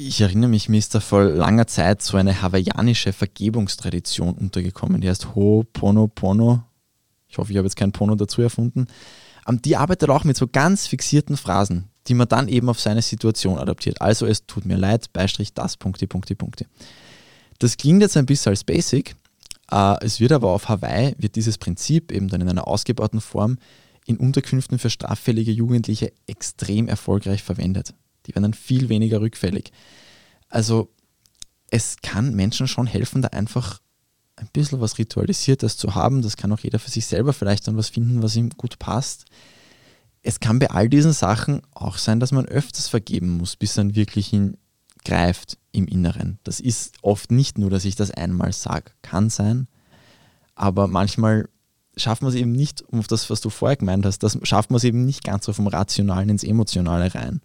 Ich 0.01 0.21
erinnere 0.21 0.49
mich, 0.49 0.69
mir 0.69 0.79
ist 0.79 0.95
da 0.95 1.01
vor 1.01 1.25
langer 1.25 1.67
Zeit 1.67 2.03
so 2.03 2.17
eine 2.17 2.41
hawaiianische 2.41 3.13
Vergebungstradition 3.13 4.35
untergekommen. 4.35 5.01
Die 5.01 5.09
heißt 5.09 5.35
Ho'oponopono. 5.35 6.63
Ich 7.27 7.37
hoffe, 7.37 7.51
ich 7.51 7.59
habe 7.59 7.67
jetzt 7.67 7.75
kein 7.75 7.91
Pono 7.91 8.15
dazu 8.15 8.41
erfunden. 8.41 8.87
Die 9.65 9.77
arbeitet 9.77 10.09
auch 10.09 10.23
mit 10.23 10.37
so 10.37 10.47
ganz 10.47 10.87
fixierten 10.87 11.37
Phrasen, 11.37 11.89
die 12.07 12.15
man 12.15 12.29
dann 12.29 12.47
eben 12.47 12.69
auf 12.69 12.79
seine 12.79 13.03
Situation 13.03 13.59
adaptiert. 13.59 14.01
Also 14.01 14.25
es 14.27 14.47
tut 14.47 14.67
mir 14.67 14.77
leid, 14.77 15.13
Beistrich 15.13 15.53
das, 15.53 15.77
Punkte, 15.77 16.07
Punkte, 16.07 16.37
Punkte. 16.37 16.67
Das 17.59 17.77
klingt 17.77 18.01
jetzt 18.01 18.17
ein 18.17 18.27
bisschen 18.27 18.51
als 18.51 18.63
Basic, 18.63 19.17
äh, 19.73 19.97
es 20.05 20.21
wird 20.21 20.31
aber 20.31 20.53
auf 20.53 20.69
Hawaii, 20.69 21.17
wird 21.19 21.35
dieses 21.35 21.59
Prinzip 21.59 22.13
eben 22.13 22.29
dann 22.29 22.41
in 22.41 22.49
einer 22.49 22.69
ausgebauten 22.69 23.21
Form 23.21 23.59
in 24.07 24.17
Unterkünften 24.17 24.79
für 24.79 24.91
straffällige 24.91 25.51
Jugendliche 25.51 26.13
extrem 26.29 26.87
erfolgreich 26.87 27.43
verwendet. 27.43 27.95
Die 28.29 28.35
werden 28.35 28.45
dann 28.45 28.55
viel 28.55 28.89
weniger 28.89 29.21
rückfällig. 29.21 29.73
Also 30.49 30.91
es 31.71 31.97
kann 32.03 32.35
Menschen 32.35 32.69
schon 32.69 32.87
helfen, 32.87 33.23
da 33.23 33.29
einfach 33.29 33.81
ein 34.37 34.49
bisschen 34.53 34.81
was 34.81 34.99
Ritualisiertes 34.99 35.77
zu 35.77 35.95
haben. 35.95 36.23
Das 36.23 36.37
kann 36.37 36.53
auch 36.53 36.61
jeder 36.61 36.79
für 36.79 36.91
sich 36.91 37.07
selber 37.07 37.33
vielleicht 37.33 37.67
dann 37.67 37.77
was 37.77 37.89
finden, 37.89 38.23
was 38.23 38.37
ihm 38.37 38.51
gut 38.51 38.79
passt. 38.79 39.25
Es 40.23 40.41
kann 40.41 40.59
bei 40.59 40.71
all 40.71 40.89
diesen 40.89 41.13
Sachen 41.13 41.63
auch 41.73 41.99
sein, 41.99 42.21
dass 42.21 42.33
man 42.33 42.47
öfters 42.47 42.89
vergeben 42.89 43.37
muss, 43.37 43.57
bis 43.57 43.75
dann 43.75 43.95
wirklich 43.95 44.33
in 44.33 44.57
greift 45.05 45.59
im 45.73 45.87
Inneren. 45.87 46.39
Das 46.45 46.61
ist 46.61 46.97
oft 47.03 47.31
nicht 47.31 47.59
nur, 47.59 47.71
dass 47.71 47.85
ich 47.85 47.97
das 47.97 48.11
einmal 48.11 48.53
sage, 48.53 48.93
kann 49.03 49.31
sein, 49.31 49.69
aber 50.55 50.87
manchmal 50.87 51.49
schafft 51.97 52.23
man 52.23 52.31
es 52.31 52.37
eben 52.37 52.53
nicht, 52.53 52.83
um 52.83 53.01
auf 53.01 53.07
das, 53.07 53.31
was 53.31 53.41
du 53.41 53.51
vorher 53.51 53.77
gemeint 53.77 54.05
hast, 54.05 54.23
das 54.23 54.39
schafft 54.43 54.71
man 54.71 54.77
es 54.77 54.85
eben 54.85 55.05
nicht 55.05 55.25
ganz 55.25 55.47
so 55.47 55.53
vom 55.53 55.67
Rationalen 55.67 56.29
ins 56.29 56.45
Emotionale 56.45 57.15
rein. 57.15 57.41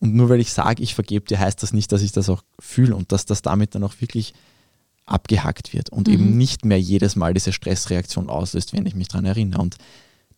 Und 0.00 0.14
nur 0.14 0.28
weil 0.28 0.40
ich 0.40 0.52
sage, 0.52 0.82
ich 0.82 0.94
vergebe 0.94 1.26
dir, 1.26 1.38
heißt 1.38 1.62
das 1.62 1.72
nicht, 1.72 1.92
dass 1.92 2.02
ich 2.02 2.12
das 2.12 2.28
auch 2.28 2.42
fühle 2.58 2.96
und 2.96 3.12
dass 3.12 3.26
das 3.26 3.42
damit 3.42 3.74
dann 3.74 3.84
auch 3.84 3.94
wirklich 4.00 4.34
abgehackt 5.06 5.72
wird 5.72 5.90
und 5.90 6.08
mhm. 6.08 6.14
eben 6.14 6.38
nicht 6.38 6.64
mehr 6.64 6.80
jedes 6.80 7.16
Mal 7.16 7.34
diese 7.34 7.52
Stressreaktion 7.52 8.30
auslöst, 8.30 8.72
wenn 8.72 8.86
ich 8.86 8.94
mich 8.94 9.08
daran 9.08 9.26
erinnere. 9.26 9.60
Und 9.60 9.76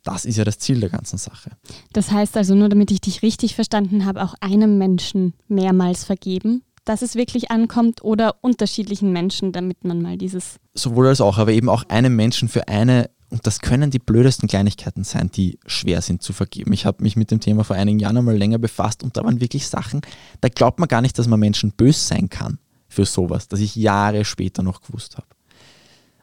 das 0.03 0.25
ist 0.25 0.37
ja 0.37 0.45
das 0.45 0.59
Ziel 0.59 0.81
der 0.81 0.89
ganzen 0.89 1.19
Sache. 1.19 1.53
Das 1.93 2.11
heißt 2.11 2.37
also, 2.37 2.55
nur 2.55 2.69
damit 2.69 2.91
ich 2.91 3.01
dich 3.01 3.23
richtig 3.23 3.55
verstanden 3.55 4.05
habe, 4.05 4.23
auch 4.23 4.35
einem 4.41 4.79
Menschen 4.79 5.35
mehrmals 5.49 6.05
vergeben, 6.05 6.63
dass 6.85 7.03
es 7.03 7.15
wirklich 7.15 7.51
ankommt 7.51 8.03
oder 8.03 8.37
unterschiedlichen 8.41 9.13
Menschen, 9.13 9.53
damit 9.53 9.85
man 9.85 10.03
mal 10.03 10.19
dieses. 10.19 10.57
Sowohl 10.75 11.07
als 11.07 11.21
auch, 11.21 11.39
aber 11.39 11.53
eben 11.53 11.69
auch 11.69 11.85
einem 11.89 12.17
Menschen 12.17 12.49
für 12.49 12.67
eine, 12.67 13.11
und 13.33 13.47
das 13.47 13.61
können 13.61 13.91
die 13.91 13.99
blödesten 13.99 14.47
Kleinigkeiten 14.47 15.05
sein, 15.05 15.31
die 15.33 15.59
schwer 15.67 16.03
sind 16.03 16.23
zu 16.23 16.35
vergeben. 16.35 16.75
Ich 16.75 16.85
habe 16.85 17.03
mich 17.03 17.17
mit 17.17 17.31
dem 17.31 17.41
Thema 17.41 17.65
vor 17.65 17.77
einigen 17.77 17.99
Jahren 17.99 18.19
einmal 18.19 18.37
länger 18.37 18.59
befasst 18.59 19.03
und 19.03 19.17
da 19.17 19.25
waren 19.25 19.41
wirklich 19.41 19.67
Sachen, 19.67 20.03
da 20.43 20.51
glaubt 20.51 20.79
man 20.79 20.87
gar 20.87 21.01
nicht, 21.01 21.19
dass 21.19 21.29
man 21.29 21.41
Menschen 21.41 21.73
bös 21.73 22.07
sein 22.07 22.29
kann 22.29 22.59
für 22.89 23.07
sowas, 23.07 23.49
das 23.49 23.61
ich 23.61 23.75
Jahre 23.75 24.27
später 24.27 24.63
noch 24.63 24.83
gewusst 24.83 25.17
habe. 25.17 25.27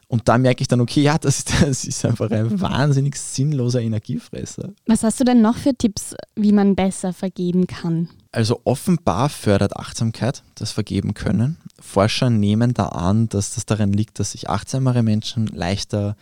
Und 0.06 0.28
da 0.28 0.38
merke 0.38 0.62
ich 0.62 0.68
dann, 0.68 0.80
okay, 0.80 1.02
ja, 1.02 1.18
das, 1.18 1.44
das 1.60 1.84
ist 1.84 2.04
einfach 2.04 2.30
ein 2.30 2.60
wahnsinnig 2.60 3.16
sinnloser 3.16 3.80
Energiefresser. 3.80 4.70
Was 4.86 5.02
hast 5.02 5.18
du 5.18 5.24
denn 5.24 5.42
noch 5.42 5.56
für 5.56 5.74
Tipps, 5.74 6.14
wie 6.36 6.52
man 6.52 6.76
besser 6.76 7.12
vergeben 7.12 7.66
kann? 7.66 8.08
Also 8.30 8.60
offenbar 8.62 9.30
fördert 9.30 9.76
Achtsamkeit 9.76 10.44
das 10.54 10.70
Vergeben 10.70 11.14
können. 11.14 11.56
Forscher 11.80 12.30
nehmen 12.30 12.72
da 12.72 12.86
an, 12.86 13.28
dass 13.28 13.56
das 13.56 13.66
daran 13.66 13.92
liegt, 13.92 14.20
dass 14.20 14.30
sich 14.30 14.48
achtsamere 14.48 15.02
Menschen 15.02 15.48
leichter 15.48 16.14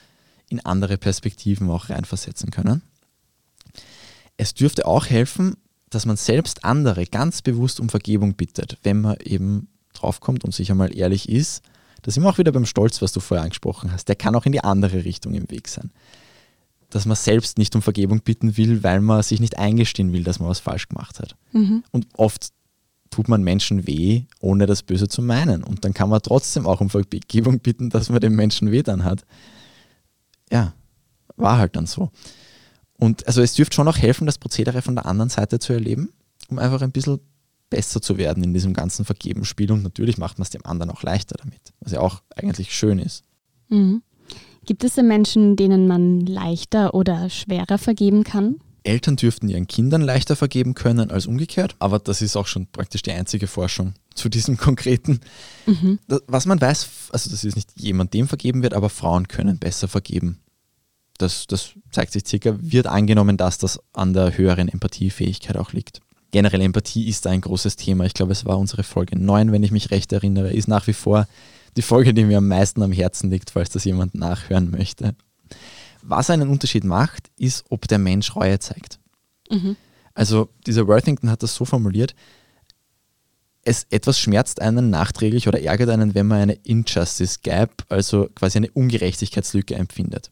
in 0.48 0.64
andere 0.64 0.96
Perspektiven 0.98 1.70
auch 1.70 1.90
reinversetzen 1.90 2.50
können. 2.50 2.82
Es 4.37 4.54
dürfte 4.54 4.87
auch 4.87 5.06
helfen, 5.06 5.56
dass 5.90 6.06
man 6.06 6.16
selbst 6.16 6.64
andere 6.64 7.06
ganz 7.06 7.42
bewusst 7.42 7.80
um 7.80 7.88
Vergebung 7.88 8.34
bittet, 8.34 8.78
wenn 8.82 9.00
man 9.00 9.16
eben 9.24 9.68
draufkommt 9.94 10.44
und 10.44 10.54
sich 10.54 10.70
einmal 10.70 10.96
ehrlich 10.96 11.28
ist 11.28 11.62
da 12.02 12.11
sind 12.11 12.22
wir 12.22 12.30
auch 12.30 12.38
wieder 12.38 12.52
beim 12.52 12.66
Stolz, 12.66 13.02
was 13.02 13.12
du 13.12 13.20
vorher 13.20 13.44
angesprochen 13.44 13.92
hast. 13.92 14.08
Der 14.08 14.16
kann 14.16 14.34
auch 14.34 14.46
in 14.46 14.52
die 14.52 14.62
andere 14.62 15.04
Richtung 15.04 15.34
im 15.34 15.50
Weg 15.50 15.68
sein. 15.68 15.90
Dass 16.90 17.06
man 17.06 17.16
selbst 17.16 17.58
nicht 17.58 17.74
um 17.74 17.82
Vergebung 17.82 18.20
bitten 18.20 18.56
will, 18.56 18.82
weil 18.82 19.00
man 19.00 19.22
sich 19.22 19.40
nicht 19.40 19.58
eingestehen 19.58 20.12
will, 20.12 20.24
dass 20.24 20.38
man 20.38 20.48
was 20.48 20.61
falsch 20.61 20.88
gemacht 20.88 21.20
hat. 21.20 21.37
Mhm. 21.52 21.84
Und 21.90 22.06
oft 22.14 22.48
tut 23.11 23.28
man 23.28 23.42
Menschen 23.42 23.87
weh, 23.87 24.22
ohne 24.40 24.66
das 24.66 24.82
Böse 24.82 25.08
zu 25.08 25.22
meinen. 25.22 25.64
Und 25.64 25.84
dann 25.84 25.92
kann 25.92 26.08
man 26.08 26.22
trotzdem 26.22 26.66
auch 26.66 26.80
um 26.80 26.88
Vergebung 26.88 27.61
bitten, 27.61 27.90
dass 27.90 28.11
man 28.11 28.20
dem 28.20 28.37
Menschen 28.37 28.70
weh 28.70 28.82
dann 28.82 29.04
hat. 29.04 29.24
Ja, 30.50 30.74
war 31.37 31.58
halt 31.58 31.76
dann 31.76 31.87
so. 31.87 32.11
Und 32.98 33.26
also 33.26 33.42
es 33.42 33.54
dürfte 33.54 33.76
schon 33.76 33.88
auch 33.88 33.98
helfen, 33.98 34.26
das 34.26 34.38
Prozedere 34.38 34.82
von 34.82 34.96
der 34.96 35.06
anderen 35.06 35.28
Seite 35.28 35.58
zu 35.58 35.72
erleben, 35.72 36.12
um 36.48 36.58
einfach 36.58 36.82
ein 36.82 36.90
bisschen 36.90 37.20
besser 37.70 38.00
zu 38.00 38.18
werden 38.18 38.42
in 38.42 38.54
diesem 38.54 38.72
ganzen 38.72 39.04
Vergebenspiel 39.04 39.70
und 39.70 39.82
natürlich 39.82 40.18
macht 40.18 40.38
man 40.38 40.44
es 40.44 40.50
dem 40.50 40.64
anderen 40.64 40.90
auch 40.90 41.02
leichter 41.02 41.37
damit, 41.38 41.61
was 41.80 41.92
ja 41.92 42.00
auch 42.00 42.22
eigentlich 42.34 42.74
schön 42.74 42.98
ist. 42.98 43.24
Mhm. 43.68 44.02
Gibt 44.64 44.84
es 44.84 44.94
denn 44.94 45.06
Menschen, 45.06 45.56
denen 45.56 45.87
man 45.87 46.20
leichter 46.20 46.94
oder 46.94 47.30
schwerer 47.30 47.78
vergeben 47.78 48.24
kann? 48.24 48.56
Eltern 48.88 49.16
dürften 49.16 49.48
ihren 49.48 49.68
Kindern 49.68 50.03
leichter 50.03 50.37
vergeben 50.37 50.74
können 50.74 51.11
als 51.11 51.27
umgekehrt, 51.27 51.77
aber 51.79 51.98
das 51.98 52.22
ist 52.22 52.37
auch 52.37 52.46
schon 52.46 52.66
praktisch 52.66 53.03
die 53.03 53.12
einzige 53.12 53.46
Forschung 53.46 53.94
zu 54.14 54.29
diesem 54.29 54.57
konkreten. 54.59 55.20
Mhm. 55.66 55.98
Was 56.27 56.46
man 56.46 56.61
weiß, 56.61 56.88
also 57.12 57.31
das 57.31 57.44
ist 57.44 57.57
nicht 57.57 57.70
jemand, 57.77 58.14
dem 58.14 58.29
vergeben 58.29 58.62
wird, 58.62 58.74
aber 58.74 58.90
Frauen 58.90 59.29
können 59.29 59.59
besser 59.59 59.88
vergeben. 59.88 60.40
Das, 61.18 61.46
das 61.46 61.70
zeigt 61.90 62.12
sich 62.12 62.27
circa, 62.27 62.57
wird 62.61 62.87
angenommen, 62.87 63.37
dass 63.37 63.59
das 63.59 63.81
an 63.92 64.12
der 64.12 64.37
höheren 64.37 64.68
Empathiefähigkeit 64.68 65.57
auch 65.57 65.72
liegt 65.72 66.01
generell 66.31 66.61
Empathie 66.61 67.09
ist 67.09 67.27
ein 67.27 67.40
großes 67.40 67.77
Thema. 67.77 68.05
Ich 68.05 68.14
glaube, 68.14 68.33
es 68.33 68.44
war 68.44 68.59
unsere 68.59 68.83
Folge 68.83 69.18
9, 69.18 69.53
wenn 69.53 69.62
ich 69.62 69.70
mich 69.70 69.90
recht 69.90 70.12
erinnere, 70.12 70.53
ist 70.53 70.68
nach 70.68 70.87
wie 70.87 70.92
vor 70.92 71.27
die 71.77 71.83
Folge, 71.83 72.14
die 72.14 72.24
mir 72.24 72.38
am 72.38 72.48
meisten 72.48 72.83
am 72.83 72.92
Herzen 72.92 73.31
liegt, 73.31 73.51
falls 73.51 73.70
das 73.70 73.85
jemand 73.85 74.14
nachhören 74.14 74.70
möchte. 74.70 75.14
Was 76.02 76.30
einen 76.30 76.48
Unterschied 76.48 76.84
macht, 76.84 77.30
ist, 77.38 77.64
ob 77.68 77.88
der 77.88 77.98
Mensch 77.98 78.34
Reue 78.34 78.58
zeigt. 78.58 78.98
Mhm. 79.50 79.76
Also 80.14 80.48
dieser 80.66 80.87
Worthington 80.88 81.30
hat 81.30 81.42
das 81.42 81.54
so 81.54 81.64
formuliert, 81.64 82.14
es 83.64 83.87
etwas 83.90 84.18
schmerzt 84.18 84.62
einen 84.62 84.90
nachträglich 84.90 85.46
oder 85.46 85.61
ärgert 85.61 85.90
einen, 85.90 86.14
wenn 86.14 86.26
man 86.26 86.40
eine 86.40 86.54
Injustice 86.54 87.40
Gap, 87.42 87.84
also 87.88 88.28
quasi 88.34 88.58
eine 88.58 88.70
Ungerechtigkeitslücke 88.70 89.74
empfindet. 89.74 90.30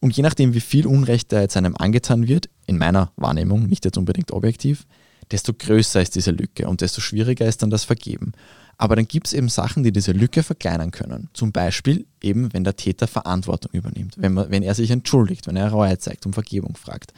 Und 0.00 0.16
je 0.16 0.22
nachdem, 0.22 0.54
wie 0.54 0.60
viel 0.60 0.86
Unrecht 0.86 1.32
da 1.32 1.40
jetzt 1.40 1.56
einem 1.56 1.76
angetan 1.76 2.28
wird, 2.28 2.48
in 2.66 2.78
meiner 2.78 3.10
Wahrnehmung, 3.16 3.66
nicht 3.66 3.84
jetzt 3.84 3.98
unbedingt 3.98 4.30
objektiv, 4.30 4.86
desto 5.30 5.52
größer 5.52 6.00
ist 6.02 6.14
diese 6.14 6.30
Lücke 6.30 6.68
und 6.68 6.80
desto 6.80 7.00
schwieriger 7.00 7.46
ist 7.46 7.62
dann 7.62 7.70
das 7.70 7.84
Vergeben. 7.84 8.32
Aber 8.76 8.96
dann 8.96 9.06
gibt 9.06 9.28
es 9.28 9.32
eben 9.32 9.48
Sachen, 9.48 9.82
die 9.82 9.92
diese 9.92 10.12
Lücke 10.12 10.42
verkleinern 10.42 10.90
können. 10.90 11.28
Zum 11.32 11.52
Beispiel 11.52 12.06
eben, 12.22 12.52
wenn 12.52 12.64
der 12.64 12.76
Täter 12.76 13.06
Verantwortung 13.06 13.72
übernimmt, 13.72 14.14
wenn, 14.18 14.34
man, 14.34 14.50
wenn 14.50 14.62
er 14.62 14.74
sich 14.74 14.90
entschuldigt, 14.90 15.46
wenn 15.46 15.56
er 15.56 15.70
Reue 15.70 15.98
zeigt, 15.98 16.26
um 16.26 16.32
Vergebung 16.32 16.76
fragt. 16.76 17.12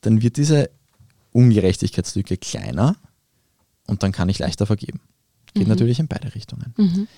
Dann 0.00 0.22
wird 0.22 0.36
diese 0.36 0.70
Ungerechtigkeitslücke 1.32 2.36
kleiner 2.36 2.96
und 3.86 4.02
dann 4.02 4.12
kann 4.12 4.28
ich 4.28 4.38
leichter 4.38 4.66
vergeben. 4.66 5.00
Geht 5.52 5.64
mhm. 5.64 5.70
natürlich 5.70 6.00
in 6.00 6.08
beide 6.08 6.34
Richtungen. 6.34 6.74
Mhm. 6.76 7.08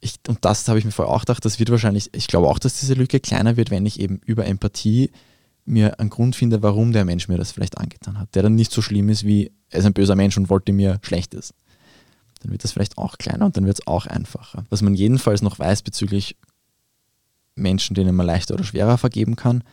Ich, 0.00 0.16
und 0.28 0.44
das 0.44 0.68
habe 0.68 0.78
ich 0.78 0.84
mir 0.84 0.92
vorher 0.92 1.14
auch 1.14 1.20
gedacht, 1.20 1.44
das 1.44 1.58
wird 1.58 1.70
wahrscheinlich, 1.70 2.10
ich 2.14 2.26
glaube 2.26 2.48
auch, 2.48 2.58
dass 2.58 2.80
diese 2.80 2.94
Lücke 2.94 3.20
kleiner 3.20 3.56
wird, 3.56 3.70
wenn 3.70 3.86
ich 3.86 3.98
eben 4.00 4.20
über 4.24 4.46
Empathie 4.46 5.10
mir 5.64 5.98
einen 5.98 6.10
Grund 6.10 6.36
finde, 6.36 6.62
warum 6.62 6.92
der 6.92 7.04
Mensch 7.04 7.28
mir 7.28 7.38
das 7.38 7.52
vielleicht 7.52 7.78
angetan 7.78 8.18
hat, 8.18 8.34
der 8.34 8.42
dann 8.42 8.54
nicht 8.54 8.72
so 8.72 8.82
schlimm 8.82 9.08
ist 9.08 9.24
wie, 9.24 9.52
er 9.68 9.80
ist 9.80 9.86
ein 9.86 9.94
böser 9.94 10.14
Mensch 10.14 10.36
und 10.36 10.48
wollte 10.48 10.72
mir 10.72 10.98
Schlechtes. 11.02 11.54
Dann 12.46 12.52
wird 12.52 12.62
das 12.62 12.70
vielleicht 12.70 12.96
auch 12.96 13.18
kleiner 13.18 13.44
und 13.44 13.56
dann 13.56 13.66
wird 13.66 13.80
es 13.80 13.86
auch 13.88 14.06
einfacher. 14.06 14.64
Was 14.70 14.80
man 14.80 14.94
jedenfalls 14.94 15.42
noch 15.42 15.58
weiß 15.58 15.82
bezüglich 15.82 16.36
Menschen, 17.56 17.94
denen 17.94 18.14
man 18.14 18.24
leichter 18.24 18.54
oder 18.54 18.62
schwerer 18.62 18.98
vergeben 18.98 19.34
kann, 19.34 19.64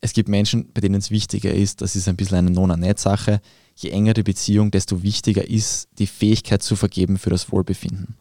es 0.00 0.12
gibt 0.12 0.28
Menschen, 0.28 0.70
bei 0.72 0.80
denen 0.80 0.94
es 0.94 1.10
wichtiger 1.10 1.52
ist, 1.52 1.80
das 1.80 1.96
ist 1.96 2.06
ein 2.06 2.14
bisschen 2.14 2.38
eine 2.38 2.52
Nona-Net-Sache, 2.52 3.40
je 3.74 3.90
enger 3.90 4.14
die 4.14 4.22
Beziehung, 4.22 4.70
desto 4.70 5.02
wichtiger 5.02 5.48
ist 5.48 5.88
die 5.98 6.06
Fähigkeit 6.06 6.62
zu 6.62 6.76
vergeben 6.76 7.18
für 7.18 7.30
das 7.30 7.50
Wohlbefinden. 7.50 8.16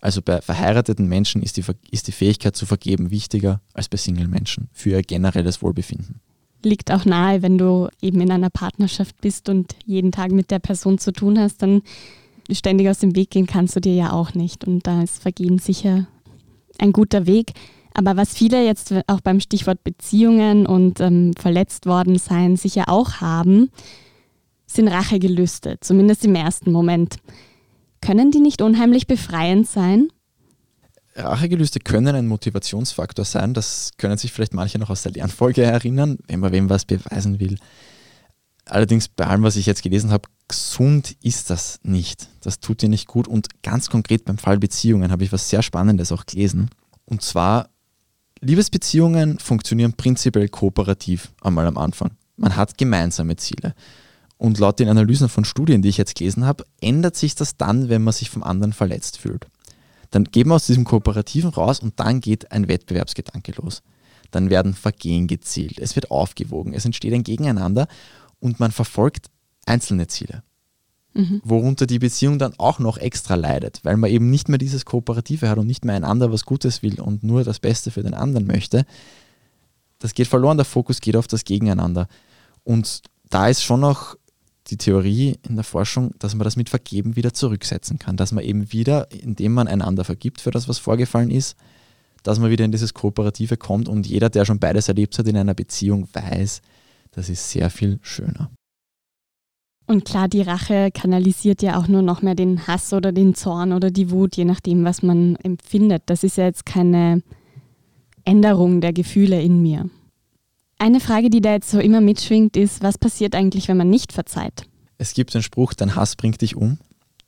Also 0.00 0.22
bei 0.22 0.40
verheirateten 0.40 1.06
Menschen 1.06 1.42
ist 1.42 1.58
die, 1.58 1.64
ist 1.90 2.06
die 2.06 2.12
Fähigkeit 2.12 2.56
zu 2.56 2.64
vergeben 2.64 3.10
wichtiger 3.10 3.60
als 3.74 3.90
bei 3.90 3.98
Single-Menschen 3.98 4.68
für 4.72 4.90
ihr 4.90 5.02
generelles 5.02 5.60
Wohlbefinden. 5.60 6.20
Liegt 6.62 6.90
auch 6.90 7.04
nahe, 7.04 7.42
wenn 7.42 7.58
du 7.58 7.88
eben 8.00 8.22
in 8.22 8.30
einer 8.30 8.50
Partnerschaft 8.50 9.20
bist 9.20 9.50
und 9.50 9.76
jeden 9.84 10.10
Tag 10.10 10.32
mit 10.32 10.50
der 10.50 10.58
Person 10.58 10.96
zu 10.96 11.12
tun 11.12 11.38
hast, 11.38 11.60
dann 11.60 11.82
ständig 12.50 12.88
aus 12.88 12.98
dem 12.98 13.16
Weg 13.16 13.30
gehen 13.30 13.46
kannst 13.46 13.76
du 13.76 13.80
dir 13.80 13.94
ja 13.94 14.12
auch 14.12 14.34
nicht. 14.34 14.64
Und 14.64 14.86
da 14.86 15.02
ist 15.02 15.22
Vergeben 15.22 15.58
sicher 15.58 16.06
ein 16.78 16.92
guter 16.92 17.26
Weg. 17.26 17.52
Aber 17.94 18.16
was 18.16 18.34
viele 18.34 18.64
jetzt 18.64 18.92
auch 19.06 19.20
beim 19.20 19.40
Stichwort 19.40 19.84
Beziehungen 19.84 20.66
und 20.66 21.00
ähm, 21.00 21.32
verletzt 21.38 21.86
worden 21.86 22.18
sein 22.18 22.56
sicher 22.56 22.88
auch 22.88 23.20
haben, 23.20 23.70
sind 24.66 24.88
Rachegelüste, 24.88 25.78
zumindest 25.80 26.24
im 26.24 26.34
ersten 26.34 26.72
Moment. 26.72 27.16
Können 28.00 28.32
die 28.32 28.40
nicht 28.40 28.60
unheimlich 28.60 29.06
befreiend 29.06 29.68
sein? 29.68 30.08
Rachegelüste 31.14 31.78
können 31.78 32.16
ein 32.16 32.26
Motivationsfaktor 32.26 33.24
sein. 33.24 33.54
Das 33.54 33.92
können 33.98 34.18
sich 34.18 34.32
vielleicht 34.32 34.52
manche 34.52 34.78
noch 34.78 34.90
aus 34.90 35.02
der 35.02 35.12
Lernfolge 35.12 35.62
erinnern, 35.62 36.18
wenn 36.26 36.40
man 36.40 36.52
wem 36.52 36.68
was 36.68 36.84
beweisen 36.84 37.38
will. 37.38 37.56
Allerdings 38.66 39.08
bei 39.08 39.26
allem, 39.26 39.42
was 39.42 39.56
ich 39.56 39.66
jetzt 39.66 39.82
gelesen 39.82 40.10
habe, 40.10 40.28
gesund 40.48 41.16
ist 41.22 41.50
das 41.50 41.80
nicht. 41.82 42.28
Das 42.40 42.60
tut 42.60 42.82
dir 42.82 42.88
nicht 42.88 43.08
gut. 43.08 43.28
Und 43.28 43.62
ganz 43.62 43.90
konkret 43.90 44.24
beim 44.24 44.38
Fall 44.38 44.58
Beziehungen 44.58 45.10
habe 45.10 45.24
ich 45.24 45.32
was 45.32 45.48
sehr 45.48 45.62
Spannendes 45.62 46.12
auch 46.12 46.26
gelesen. 46.26 46.70
Und 47.04 47.22
zwar, 47.22 47.68
Liebesbeziehungen 48.40 49.38
funktionieren 49.38 49.92
prinzipiell 49.94 50.48
kooperativ 50.48 51.32
einmal 51.42 51.66
am 51.66 51.78
Anfang. 51.78 52.12
Man 52.36 52.56
hat 52.56 52.78
gemeinsame 52.78 53.36
Ziele. 53.36 53.74
Und 54.36 54.58
laut 54.58 54.78
den 54.78 54.88
Analysen 54.88 55.28
von 55.28 55.44
Studien, 55.44 55.82
die 55.82 55.88
ich 55.88 55.96
jetzt 55.96 56.16
gelesen 56.16 56.44
habe, 56.44 56.64
ändert 56.80 57.16
sich 57.16 57.34
das 57.34 57.56
dann, 57.56 57.88
wenn 57.88 58.02
man 58.02 58.12
sich 58.12 58.30
vom 58.30 58.42
anderen 58.42 58.72
verletzt 58.72 59.18
fühlt. 59.18 59.46
Dann 60.10 60.24
geht 60.24 60.46
man 60.46 60.56
aus 60.56 60.66
diesem 60.66 60.84
Kooperativen 60.84 61.50
raus 61.50 61.80
und 61.80 61.98
dann 62.00 62.20
geht 62.20 62.50
ein 62.52 62.68
Wettbewerbsgedanke 62.68 63.52
los. 63.52 63.82
Dann 64.30 64.50
werden 64.50 64.74
Vergehen 64.74 65.28
gezielt, 65.28 65.78
es 65.78 65.94
wird 65.94 66.10
aufgewogen, 66.10 66.74
es 66.74 66.84
entsteht 66.84 67.14
ein 67.14 67.22
Gegeneinander 67.22 67.86
und 68.44 68.60
man 68.60 68.72
verfolgt 68.72 69.30
einzelne 69.64 70.06
Ziele. 70.06 70.42
Mhm. 71.14 71.40
Worunter 71.44 71.86
die 71.86 71.98
Beziehung 71.98 72.38
dann 72.38 72.52
auch 72.58 72.78
noch 72.78 72.98
extra 72.98 73.36
leidet, 73.36 73.80
weil 73.84 73.96
man 73.96 74.10
eben 74.10 74.28
nicht 74.28 74.50
mehr 74.50 74.58
dieses 74.58 74.84
Kooperative 74.84 75.48
hat 75.48 75.56
und 75.56 75.66
nicht 75.66 75.86
mehr 75.86 75.94
einander 75.94 76.30
was 76.30 76.44
Gutes 76.44 76.82
will 76.82 77.00
und 77.00 77.24
nur 77.24 77.42
das 77.42 77.58
Beste 77.58 77.90
für 77.90 78.02
den 78.02 78.12
anderen 78.12 78.46
möchte. 78.46 78.84
Das 79.98 80.12
geht 80.12 80.26
verloren, 80.26 80.58
der 80.58 80.66
Fokus 80.66 81.00
geht 81.00 81.16
auf 81.16 81.26
das 81.26 81.44
Gegeneinander. 81.44 82.06
Und 82.64 83.00
da 83.30 83.48
ist 83.48 83.62
schon 83.62 83.80
noch 83.80 84.14
die 84.66 84.76
Theorie 84.76 85.38
in 85.48 85.54
der 85.54 85.64
Forschung, 85.64 86.12
dass 86.18 86.34
man 86.34 86.44
das 86.44 86.56
mit 86.56 86.68
Vergeben 86.68 87.16
wieder 87.16 87.32
zurücksetzen 87.32 87.98
kann, 87.98 88.18
dass 88.18 88.32
man 88.32 88.44
eben 88.44 88.72
wieder, 88.72 89.10
indem 89.10 89.54
man 89.54 89.68
einander 89.68 90.04
vergibt 90.04 90.42
für 90.42 90.50
das, 90.50 90.68
was 90.68 90.78
vorgefallen 90.78 91.30
ist, 91.30 91.56
dass 92.22 92.38
man 92.38 92.50
wieder 92.50 92.66
in 92.66 92.72
dieses 92.72 92.92
Kooperative 92.92 93.56
kommt 93.56 93.88
und 93.88 94.06
jeder, 94.06 94.28
der 94.28 94.44
schon 94.44 94.58
beides 94.58 94.88
erlebt 94.88 95.18
hat 95.18 95.28
in 95.28 95.36
einer 95.38 95.54
Beziehung, 95.54 96.08
weiß, 96.12 96.60
das 97.14 97.28
ist 97.28 97.50
sehr 97.50 97.70
viel 97.70 97.98
schöner. 98.02 98.50
Und 99.86 100.04
klar, 100.04 100.28
die 100.28 100.40
Rache 100.40 100.90
kanalisiert 100.90 101.60
ja 101.60 101.78
auch 101.78 101.88
nur 101.88 102.00
noch 102.00 102.22
mehr 102.22 102.34
den 102.34 102.66
Hass 102.66 102.92
oder 102.92 103.12
den 103.12 103.34
Zorn 103.34 103.72
oder 103.72 103.90
die 103.90 104.10
Wut, 104.10 104.36
je 104.36 104.46
nachdem, 104.46 104.84
was 104.84 105.02
man 105.02 105.36
empfindet. 105.36 106.04
Das 106.06 106.24
ist 106.24 106.38
ja 106.38 106.44
jetzt 106.44 106.64
keine 106.64 107.22
Änderung 108.24 108.80
der 108.80 108.94
Gefühle 108.94 109.42
in 109.42 109.60
mir. 109.60 109.90
Eine 110.78 111.00
Frage, 111.00 111.28
die 111.28 111.42
da 111.42 111.52
jetzt 111.52 111.70
so 111.70 111.78
immer 111.78 112.00
mitschwingt, 112.00 112.56
ist, 112.56 112.82
was 112.82 112.98
passiert 112.98 113.34
eigentlich, 113.34 113.68
wenn 113.68 113.76
man 113.76 113.90
nicht 113.90 114.12
verzeiht? 114.12 114.66
Es 114.96 115.12
gibt 115.12 115.34
den 115.34 115.42
Spruch, 115.42 115.74
dein 115.74 115.94
Hass 115.94 116.16
bringt 116.16 116.40
dich 116.40 116.56
um. 116.56 116.78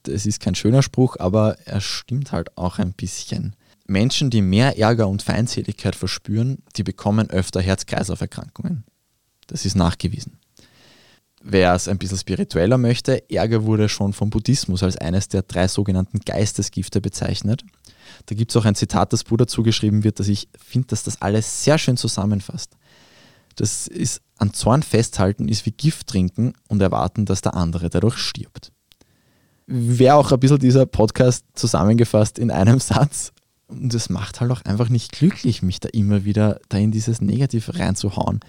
Das 0.04 0.24
ist 0.24 0.40
kein 0.40 0.54
schöner 0.54 0.82
Spruch, 0.82 1.16
aber 1.18 1.58
er 1.64 1.80
stimmt 1.80 2.32
halt 2.32 2.56
auch 2.56 2.78
ein 2.78 2.92
bisschen. 2.92 3.54
Menschen, 3.86 4.30
die 4.30 4.42
mehr 4.42 4.78
Ärger 4.78 5.08
und 5.08 5.22
Feindseligkeit 5.22 5.94
verspüren, 5.94 6.58
die 6.76 6.82
bekommen 6.82 7.30
öfter 7.30 7.60
Herz-Kreislauf-Erkrankungen. 7.60 8.84
Das 9.46 9.64
ist 9.64 9.76
nachgewiesen. 9.76 10.38
Wer 11.42 11.74
es 11.74 11.86
ein 11.86 11.98
bisschen 11.98 12.18
spiritueller 12.18 12.76
möchte, 12.76 13.30
Ärger 13.30 13.64
wurde 13.64 13.88
schon 13.88 14.12
vom 14.12 14.30
Buddhismus 14.30 14.82
als 14.82 14.96
eines 14.96 15.28
der 15.28 15.42
drei 15.42 15.68
sogenannten 15.68 16.18
Geistesgifte 16.18 17.00
bezeichnet. 17.00 17.62
Da 18.26 18.34
gibt 18.34 18.50
es 18.50 18.56
auch 18.56 18.64
ein 18.64 18.74
Zitat, 18.74 19.12
das 19.12 19.22
Buddha 19.22 19.46
zugeschrieben 19.46 20.02
wird, 20.02 20.18
dass 20.18 20.26
ich 20.26 20.48
finde, 20.58 20.88
dass 20.88 21.04
das 21.04 21.22
alles 21.22 21.62
sehr 21.62 21.78
schön 21.78 21.96
zusammenfasst. 21.96 22.76
Das 23.54 23.86
ist 23.86 24.22
an 24.38 24.52
Zorn 24.52 24.82
festhalten 24.82 25.48
ist 25.48 25.66
wie 25.66 25.70
Gift 25.70 26.08
trinken 26.08 26.54
und 26.68 26.82
erwarten, 26.82 27.24
dass 27.24 27.40
der 27.40 27.54
andere 27.54 27.90
dadurch 27.90 28.18
stirbt. 28.18 28.72
Wäre 29.66 30.16
auch 30.16 30.30
ein 30.32 30.40
bisschen 30.40 30.58
dieser 30.58 30.86
Podcast 30.86 31.44
zusammengefasst 31.54 32.38
in 32.38 32.50
einem 32.50 32.80
Satz. 32.80 33.32
Und 33.68 33.92
es 33.94 34.10
macht 34.10 34.40
halt 34.40 34.52
auch 34.52 34.64
einfach 34.64 34.88
nicht 34.88 35.12
glücklich, 35.12 35.62
mich 35.62 35.80
da 35.80 35.88
immer 35.88 36.24
wieder 36.24 36.60
da 36.68 36.78
in 36.78 36.92
dieses 36.92 37.20
Negative 37.20 37.78
reinzuhauen. 37.78 38.40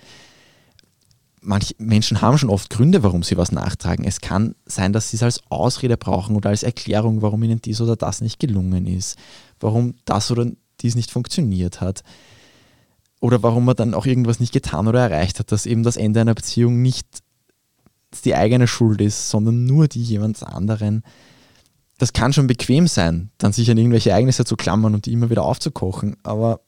Manche 1.41 1.76
Menschen 1.78 2.21
haben 2.21 2.38
schon 2.38 2.50
oft 2.50 2.69
Gründe, 2.69 3.04
warum 3.04 3.23
sie 3.23 3.38
was 3.38 3.52
nachtragen. 3.52 4.06
Es 4.06 4.21
kann 4.21 4.56
sein, 4.65 4.91
dass 4.91 5.12
sie 5.12 5.17
es 5.17 5.23
als 5.23 5.41
Ausrede 5.50 5.95
brauchen 5.95 6.36
oder 6.36 6.50
als 6.50 6.63
Erklärung, 6.63 7.21
warum 7.21 7.43
ihnen 7.43 7.62
dies 7.62 7.80
oder 7.80 7.95
das 7.95 8.21
nicht 8.21 8.39
gelungen 8.39 8.88
ist, 8.88 9.17
warum 9.60 9.95
das 10.06 10.32
oder 10.32 10.47
dies 10.82 10.95
nicht 10.95 11.12
funktioniert 11.12 11.80
hat 11.80 12.04
oder 13.19 13.43
warum 13.43 13.65
man 13.65 13.76
dann 13.76 13.93
auch 13.93 14.06
irgendwas 14.06 14.39
nicht 14.39 14.54
getan 14.54 14.88
oder 14.88 15.02
erreicht 15.02 15.39
hat, 15.39 15.52
dass 15.52 15.65
eben 15.65 15.84
das 15.84 15.97
Ende 15.97 16.21
einer 16.21 16.36
Beziehung 16.36 16.82
nicht 16.82 17.08
die 18.23 18.36
eigene 18.36 18.67
Schuld 18.67 19.02
ist, 19.02 19.30
sondern 19.30 19.65
nur 19.65 19.88
die 19.88 20.04
jemand 20.04 20.41
anderen. 20.43 21.04
Das 21.97 22.13
kann 22.13 22.34
schon 22.34 22.47
bequem 22.47 22.88
sein, 22.88 23.32
dann 23.38 23.54
sich 23.54 23.69
an 23.71 23.78
irgendwelche 23.78 24.12
Ereignisse 24.12 24.45
zu 24.45 24.56
klammern 24.56 24.93
und 24.93 25.06
die 25.06 25.13
immer 25.13 25.30
wieder 25.30 25.43
aufzukochen, 25.43 26.15
aber 26.23 26.62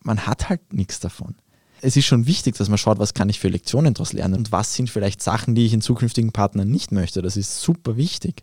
man 0.00 0.26
hat 0.26 0.48
halt 0.48 0.72
nichts 0.72 1.00
davon. 1.00 1.36
Es 1.84 1.98
ist 1.98 2.06
schon 2.06 2.26
wichtig, 2.26 2.56
dass 2.56 2.70
man 2.70 2.78
schaut, 2.78 2.98
was 2.98 3.12
kann 3.12 3.28
ich 3.28 3.38
für 3.38 3.48
Lektionen 3.48 3.92
daraus 3.92 4.14
lernen 4.14 4.38
und 4.38 4.52
was 4.52 4.74
sind 4.74 4.88
vielleicht 4.88 5.22
Sachen, 5.22 5.54
die 5.54 5.66
ich 5.66 5.74
in 5.74 5.82
zukünftigen 5.82 6.32
Partnern 6.32 6.70
nicht 6.70 6.92
möchte. 6.92 7.20
Das 7.20 7.36
ist 7.36 7.60
super 7.60 7.98
wichtig. 7.98 8.42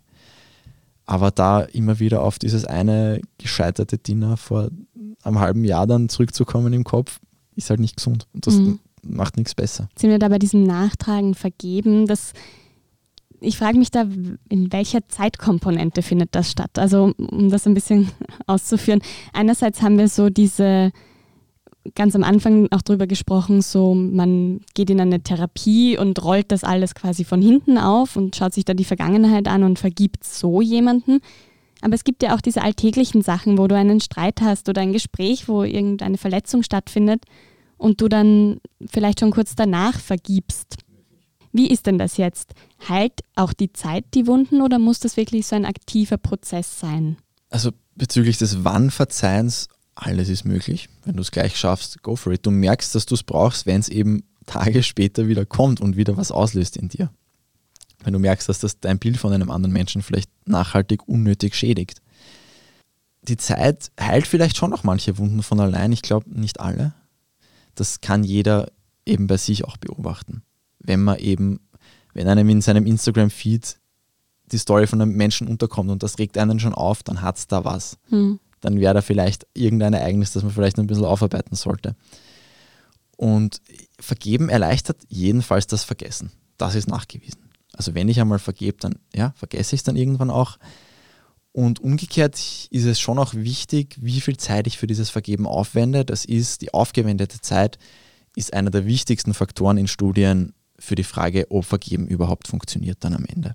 Aber 1.06 1.32
da 1.32 1.62
immer 1.62 1.98
wieder 1.98 2.22
auf 2.22 2.38
dieses 2.38 2.64
eine 2.64 3.20
gescheiterte 3.38 3.98
Dinner 3.98 4.36
vor 4.36 4.70
einem 5.24 5.40
halben 5.40 5.64
Jahr 5.64 5.88
dann 5.88 6.08
zurückzukommen 6.08 6.72
im 6.72 6.84
Kopf, 6.84 7.18
ist 7.56 7.68
halt 7.68 7.80
nicht 7.80 7.96
gesund. 7.96 8.28
Und 8.32 8.46
das 8.46 8.54
mhm. 8.54 8.78
macht 9.02 9.36
nichts 9.36 9.56
besser. 9.56 9.88
Sind 9.96 10.10
wir 10.10 10.20
da 10.20 10.28
bei 10.28 10.38
diesem 10.38 10.62
Nachtragen 10.62 11.34
vergeben? 11.34 12.06
Das, 12.06 12.34
ich 13.40 13.58
frage 13.58 13.76
mich 13.76 13.90
da, 13.90 14.02
in 14.50 14.72
welcher 14.72 15.08
Zeitkomponente 15.08 16.02
findet 16.02 16.36
das 16.36 16.48
statt? 16.48 16.78
Also, 16.78 17.12
um 17.18 17.50
das 17.50 17.66
ein 17.66 17.74
bisschen 17.74 18.08
auszuführen. 18.46 19.02
Einerseits 19.32 19.82
haben 19.82 19.98
wir 19.98 20.06
so 20.06 20.30
diese, 20.30 20.92
ganz 21.94 22.14
am 22.14 22.22
Anfang 22.22 22.68
auch 22.70 22.82
drüber 22.82 23.06
gesprochen, 23.06 23.60
so 23.60 23.94
man 23.94 24.60
geht 24.74 24.90
in 24.90 25.00
eine 25.00 25.22
Therapie 25.22 25.98
und 25.98 26.22
rollt 26.22 26.52
das 26.52 26.64
alles 26.64 26.94
quasi 26.94 27.24
von 27.24 27.42
hinten 27.42 27.78
auf 27.78 28.16
und 28.16 28.36
schaut 28.36 28.54
sich 28.54 28.64
da 28.64 28.74
die 28.74 28.84
Vergangenheit 28.84 29.48
an 29.48 29.64
und 29.64 29.78
vergibt 29.78 30.24
so 30.24 30.60
jemanden. 30.60 31.20
Aber 31.80 31.94
es 31.94 32.04
gibt 32.04 32.22
ja 32.22 32.34
auch 32.34 32.40
diese 32.40 32.62
alltäglichen 32.62 33.22
Sachen, 33.22 33.58
wo 33.58 33.66
du 33.66 33.76
einen 33.76 34.00
Streit 34.00 34.40
hast 34.40 34.68
oder 34.68 34.80
ein 34.80 34.92
Gespräch, 34.92 35.48
wo 35.48 35.64
irgendeine 35.64 36.16
Verletzung 36.16 36.62
stattfindet 36.62 37.24
und 37.76 38.00
du 38.00 38.08
dann 38.08 38.60
vielleicht 38.88 39.20
schon 39.20 39.32
kurz 39.32 39.56
danach 39.56 39.98
vergibst. 39.98 40.76
Wie 41.52 41.68
ist 41.68 41.86
denn 41.86 41.98
das 41.98 42.16
jetzt? 42.16 42.54
Heilt 42.88 43.20
auch 43.34 43.52
die 43.52 43.72
Zeit 43.72 44.04
die 44.14 44.26
Wunden 44.26 44.62
oder 44.62 44.78
muss 44.78 45.00
das 45.00 45.16
wirklich 45.16 45.46
so 45.46 45.56
ein 45.56 45.66
aktiver 45.66 46.16
Prozess 46.16 46.78
sein? 46.78 47.16
Also 47.50 47.72
bezüglich 47.94 48.38
des 48.38 48.64
Wann-Verzeihens, 48.64 49.68
alles 49.94 50.28
ist 50.28 50.44
möglich. 50.44 50.88
Wenn 51.04 51.16
du 51.16 51.22
es 51.22 51.30
gleich 51.30 51.56
schaffst, 51.56 52.02
go 52.02 52.16
for 52.16 52.32
it. 52.32 52.46
Du 52.46 52.50
merkst, 52.50 52.94
dass 52.94 53.06
du 53.06 53.14
es 53.14 53.22
brauchst, 53.22 53.66
wenn 53.66 53.80
es 53.80 53.88
eben 53.88 54.24
Tage 54.46 54.82
später 54.82 55.28
wieder 55.28 55.46
kommt 55.46 55.80
und 55.80 55.96
wieder 55.96 56.16
was 56.16 56.32
auslöst 56.32 56.76
in 56.76 56.88
dir 56.88 57.10
wenn 58.04 58.12
du 58.12 58.18
merkst, 58.18 58.48
dass 58.48 58.60
das 58.60 58.80
dein 58.80 58.98
Bild 58.98 59.16
von 59.16 59.32
einem 59.32 59.50
anderen 59.50 59.72
Menschen 59.72 60.02
vielleicht 60.02 60.30
nachhaltig 60.46 61.08
unnötig 61.08 61.54
schädigt. 61.54 62.00
Die 63.22 63.36
Zeit 63.36 63.92
heilt 64.00 64.26
vielleicht 64.26 64.56
schon 64.56 64.70
noch 64.70 64.84
manche 64.84 65.18
Wunden 65.18 65.42
von 65.42 65.60
allein, 65.60 65.92
ich 65.92 66.02
glaube 66.02 66.28
nicht 66.30 66.60
alle. 66.60 66.92
Das 67.74 68.00
kann 68.00 68.24
jeder 68.24 68.70
eben 69.06 69.26
bei 69.26 69.36
sich 69.36 69.64
auch 69.64 69.76
beobachten. 69.76 70.42
Wenn 70.80 71.02
man 71.02 71.18
eben, 71.18 71.60
wenn 72.12 72.28
einem 72.28 72.48
in 72.48 72.60
seinem 72.60 72.86
Instagram-Feed 72.86 73.78
die 74.50 74.58
Story 74.58 74.86
von 74.86 75.00
einem 75.00 75.12
Menschen 75.12 75.46
unterkommt 75.46 75.90
und 75.90 76.02
das 76.02 76.18
regt 76.18 76.36
einen 76.36 76.60
schon 76.60 76.74
auf, 76.74 77.02
dann 77.02 77.22
hat 77.22 77.38
es 77.38 77.46
da 77.46 77.64
was. 77.64 77.96
Hm. 78.08 78.40
Dann 78.62 78.80
wäre 78.80 78.94
da 78.94 79.02
vielleicht 79.02 79.46
irgendein 79.52 79.92
Ereignis, 79.92 80.32
das 80.32 80.42
man 80.42 80.52
vielleicht 80.52 80.78
ein 80.78 80.86
bisschen 80.86 81.04
aufarbeiten 81.04 81.54
sollte. 81.54 81.94
Und 83.18 83.60
Vergeben 84.00 84.48
erleichtert 84.48 84.96
jedenfalls 85.08 85.66
das 85.66 85.84
Vergessen. 85.84 86.32
Das 86.56 86.74
ist 86.74 86.88
nachgewiesen. 86.88 87.50
Also 87.72 87.94
wenn 87.94 88.08
ich 88.08 88.20
einmal 88.20 88.38
vergebe, 88.38 88.78
dann 88.80 88.94
ja, 89.14 89.32
vergesse 89.36 89.74
ich 89.74 89.80
es 89.80 89.84
dann 89.84 89.96
irgendwann 89.96 90.30
auch. 90.30 90.58
Und 91.52 91.80
umgekehrt 91.80 92.36
ist 92.70 92.84
es 92.84 92.98
schon 92.98 93.18
auch 93.18 93.34
wichtig, 93.34 93.96
wie 94.00 94.20
viel 94.20 94.38
Zeit 94.38 94.66
ich 94.66 94.78
für 94.78 94.86
dieses 94.86 95.10
Vergeben 95.10 95.46
aufwende. 95.46 96.04
Das 96.04 96.24
ist 96.24 96.62
die 96.62 96.72
aufgewendete 96.72 97.40
Zeit, 97.40 97.78
ist 98.34 98.54
einer 98.54 98.70
der 98.70 98.86
wichtigsten 98.86 99.34
Faktoren 99.34 99.76
in 99.76 99.88
Studien 99.88 100.54
für 100.78 100.94
die 100.94 101.04
Frage, 101.04 101.46
ob 101.50 101.64
Vergeben 101.64 102.06
überhaupt 102.06 102.48
funktioniert 102.48 102.98
dann 103.00 103.14
am 103.14 103.26
Ende. 103.26 103.54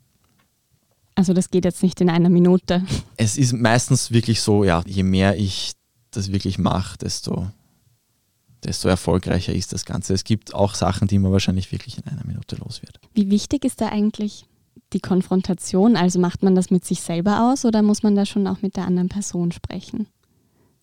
Also 1.18 1.34
das 1.34 1.50
geht 1.50 1.66
jetzt 1.66 1.82
nicht 1.82 2.00
in 2.00 2.12
einer 2.12 2.30
Minute. 2.30 2.84
Es 3.18 3.40
ist 3.40 3.52
meistens 3.52 4.12
wirklich 4.12 4.40
so, 4.40 4.64
ja, 4.64 4.84
je 4.86 5.02
mehr 5.02 5.36
ich 5.36 5.72
das 6.12 6.32
wirklich 6.32 6.60
mache, 6.60 6.96
desto, 7.00 7.48
desto 8.64 8.88
erfolgreicher 8.88 9.52
ist 9.52 9.74
das 9.74 9.86
Ganze. 9.86 10.14
Es 10.14 10.24
gibt 10.24 10.54
auch 10.54 10.76
Sachen, 10.76 11.08
die 11.08 11.18
man 11.18 11.32
wahrscheinlich 11.32 11.72
wirklich 11.72 11.98
in 11.98 12.06
einer 12.06 12.24
Minute 12.24 12.58
los 12.58 12.84
wird. 12.84 13.00
Wie 13.16 13.32
wichtig 13.32 13.66
ist 13.66 13.82
da 13.82 13.90
eigentlich 13.90 14.46
die 14.94 15.00
Konfrontation? 15.00 15.96
Also 15.96 16.20
macht 16.20 16.44
man 16.44 16.54
das 16.54 16.70
mit 16.70 16.86
sich 16.86 17.02
selber 17.02 17.52
aus 17.52 17.66
oder 17.66 17.82
muss 17.82 18.04
man 18.04 18.14
da 18.14 18.28
schon 18.28 18.46
auch 18.46 18.62
mit 18.62 18.78
der 18.78 18.86
anderen 18.86 19.10
Person 19.10 19.52
sprechen? 19.52 20.06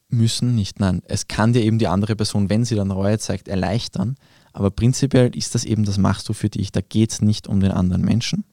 Müssen 0.09 0.57
nicht, 0.57 0.81
nein. 0.81 1.01
Es 1.07 1.29
kann 1.29 1.53
dir 1.53 1.63
eben 1.63 1.79
die 1.79 1.87
andere 1.87 2.17
Person, 2.17 2.51
wenn 2.51 2.65
sie 2.65 2.75
dann 2.75 2.91
Reue 2.91 3.21
zeigt, 3.21 3.47
erleichtern. 3.47 4.17
Aber 4.53 4.73
prinzipiell 4.73 5.35
ist 5.37 5.55
das 5.55 5.65
eben, 5.65 5.85
das 5.85 5.97
machst 5.97 6.29
du 6.29 6.33
für 6.33 6.49
dich. 6.49 6.73
Da 6.73 6.81
geht 6.81 7.13
es 7.13 7.23
nicht 7.23 7.47
um 7.47 7.61
den 7.61 7.71
anderen 7.71 8.03
Menschen. 8.03 8.45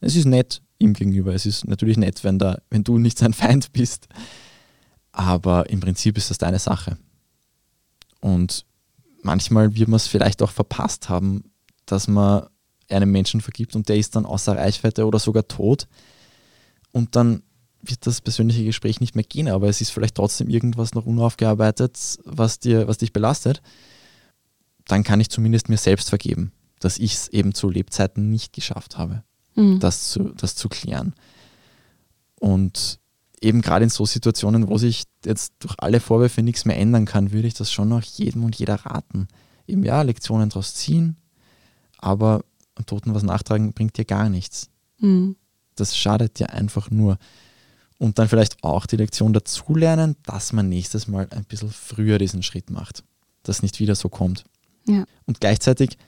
Es 0.00 0.16
ist 0.16 0.26
nett, 0.26 0.62
ihm 0.78 0.94
gegenüber. 0.94 1.34
Es 1.34 1.46
ist 1.46 1.66
natürlich 1.66 1.96
nett, 1.96 2.22
wenn, 2.24 2.38
da, 2.38 2.58
wenn 2.70 2.84
du 2.84 2.98
nicht 2.98 3.18
sein 3.18 3.32
Feind 3.32 3.72
bist. 3.72 4.08
Aber 5.12 5.68
im 5.70 5.80
Prinzip 5.80 6.16
ist 6.16 6.30
das 6.30 6.38
deine 6.38 6.58
Sache. 6.58 6.96
Und 8.20 8.64
manchmal 9.22 9.74
wird 9.74 9.88
man 9.88 9.96
es 9.96 10.06
vielleicht 10.06 10.42
auch 10.42 10.50
verpasst 10.50 11.08
haben, 11.08 11.50
dass 11.86 12.08
man 12.08 12.46
einem 12.88 13.10
Menschen 13.10 13.40
vergibt 13.40 13.76
und 13.76 13.88
der 13.88 13.96
ist 13.96 14.16
dann 14.16 14.24
außer 14.24 14.56
Reichweite 14.56 15.06
oder 15.06 15.18
sogar 15.18 15.46
tot. 15.46 15.88
Und 16.92 17.16
dann 17.16 17.42
wird 17.82 18.06
das 18.06 18.20
persönliche 18.20 18.64
Gespräch 18.64 19.00
nicht 19.00 19.14
mehr 19.14 19.24
gehen, 19.24 19.48
aber 19.48 19.68
es 19.68 19.80
ist 19.80 19.90
vielleicht 19.90 20.14
trotzdem 20.14 20.48
irgendwas 20.48 20.94
noch 20.94 21.06
unaufgearbeitet, 21.06 22.18
was, 22.24 22.58
dir, 22.58 22.88
was 22.88 22.98
dich 22.98 23.12
belastet. 23.12 23.62
Dann 24.86 25.04
kann 25.04 25.20
ich 25.20 25.30
zumindest 25.30 25.68
mir 25.68 25.76
selbst 25.76 26.08
vergeben, 26.08 26.52
dass 26.80 26.98
ich 26.98 27.14
es 27.14 27.28
eben 27.28 27.54
zu 27.54 27.68
Lebzeiten 27.68 28.30
nicht 28.30 28.52
geschafft 28.52 28.96
habe 28.96 29.22
mhm. 29.58 29.80
das, 29.80 30.10
zu, 30.10 30.30
das 30.36 30.54
zu 30.54 30.68
klären. 30.68 31.14
Und 32.40 32.98
eben 33.40 33.60
gerade 33.60 33.84
in 33.84 33.90
so 33.90 34.06
Situationen, 34.06 34.68
wo 34.68 34.78
sich 34.78 35.04
jetzt 35.24 35.52
durch 35.58 35.74
alle 35.78 36.00
Vorwürfe 36.00 36.42
nichts 36.42 36.64
mehr 36.64 36.78
ändern 36.78 37.04
kann, 37.04 37.32
würde 37.32 37.48
ich 37.48 37.54
das 37.54 37.72
schon 37.72 37.88
noch 37.88 38.02
jedem 38.02 38.44
und 38.44 38.56
jeder 38.56 38.76
raten. 38.76 39.28
Eben 39.66 39.84
ja, 39.84 40.02
Lektionen 40.02 40.48
daraus 40.48 40.74
ziehen, 40.74 41.16
aber 41.98 42.44
am 42.74 42.86
Toten 42.86 43.14
was 43.14 43.22
nachtragen 43.22 43.72
bringt 43.72 43.98
dir 43.98 44.04
gar 44.04 44.28
nichts. 44.28 44.70
Mhm. 44.98 45.36
Das 45.74 45.96
schadet 45.96 46.38
dir 46.38 46.50
einfach 46.50 46.90
nur. 46.90 47.18
Und 47.98 48.18
dann 48.18 48.28
vielleicht 48.28 48.62
auch 48.62 48.86
die 48.86 48.96
Lektion 48.96 49.32
dazulernen, 49.32 50.16
dass 50.24 50.52
man 50.52 50.68
nächstes 50.68 51.08
Mal 51.08 51.26
ein 51.30 51.44
bisschen 51.44 51.70
früher 51.70 52.18
diesen 52.18 52.44
Schritt 52.44 52.70
macht, 52.70 53.02
dass 53.42 53.62
nicht 53.62 53.80
wieder 53.80 53.96
so 53.96 54.08
kommt. 54.08 54.44
Ja. 54.86 55.04
Und 55.26 55.40
gleichzeitig, 55.40 55.98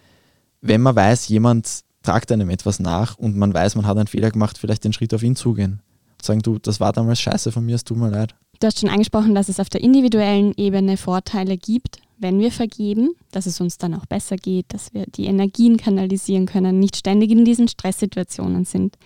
wenn 0.60 0.80
man 0.80 0.94
weiß, 0.94 1.28
jemand 1.28 1.82
tragt 2.02 2.32
einem 2.32 2.50
etwas 2.50 2.80
nach 2.80 3.16
und 3.16 3.36
man 3.36 3.52
weiß, 3.52 3.74
man 3.76 3.86
hat 3.86 3.96
einen 3.96 4.06
Fehler 4.06 4.30
gemacht, 4.30 4.58
vielleicht 4.58 4.84
den 4.84 4.92
Schritt 4.92 5.14
auf 5.14 5.22
ihn 5.22 5.36
zugehen. 5.36 5.80
Und 6.18 6.24
sagen, 6.24 6.42
du, 6.42 6.58
das 6.58 6.80
war 6.80 6.92
damals 6.92 7.20
scheiße 7.20 7.52
von 7.52 7.64
mir, 7.64 7.74
es 7.74 7.84
tut 7.84 7.98
mir 7.98 8.10
leid. 8.10 8.34
Du 8.58 8.66
hast 8.66 8.80
schon 8.80 8.90
angesprochen, 8.90 9.34
dass 9.34 9.48
es 9.48 9.60
auf 9.60 9.70
der 9.70 9.82
individuellen 9.82 10.52
Ebene 10.56 10.96
Vorteile 10.96 11.56
gibt, 11.56 11.98
wenn 12.18 12.38
wir 12.38 12.52
vergeben, 12.52 13.14
dass 13.30 13.46
es 13.46 13.60
uns 13.60 13.78
dann 13.78 13.94
auch 13.94 14.04
besser 14.04 14.36
geht, 14.36 14.66
dass 14.68 14.92
wir 14.92 15.06
die 15.06 15.24
Energien 15.24 15.78
kanalisieren 15.78 16.44
können, 16.44 16.78
nicht 16.78 16.96
ständig 16.96 17.30
in 17.30 17.46
diesen 17.46 17.68
Stresssituationen 17.68 18.66
sind. 18.66 18.96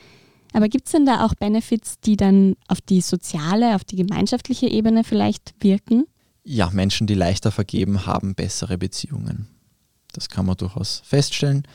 Aber 0.53 0.69
gibt 0.69 0.87
es 0.87 0.93
denn 0.93 1.07
da 1.07 1.25
auch 1.25 1.35
Benefits, 1.35 2.01
die 2.01 2.17
dann 2.17 2.57
auf 2.69 2.81
die 2.81 3.01
soziale, 3.01 3.75
auf 3.75 3.85
die 3.85 3.97
gemeinschaftliche 3.97 4.67
Ebene 4.67 5.05
vielleicht 5.05 5.55
wirken? 5.61 6.05
Ja, 6.45 6.71
Menschen, 6.71 7.07
die 7.07 7.15
leichter 7.15 7.51
vergeben, 7.51 8.07
haben 8.07 8.35
bessere 8.35 8.79
Beziehungen. 8.79 9.49
Das 10.13 10.29
kann 10.29 10.47
man 10.47 10.57
durchaus 10.57 11.03
feststellen. 11.05 11.67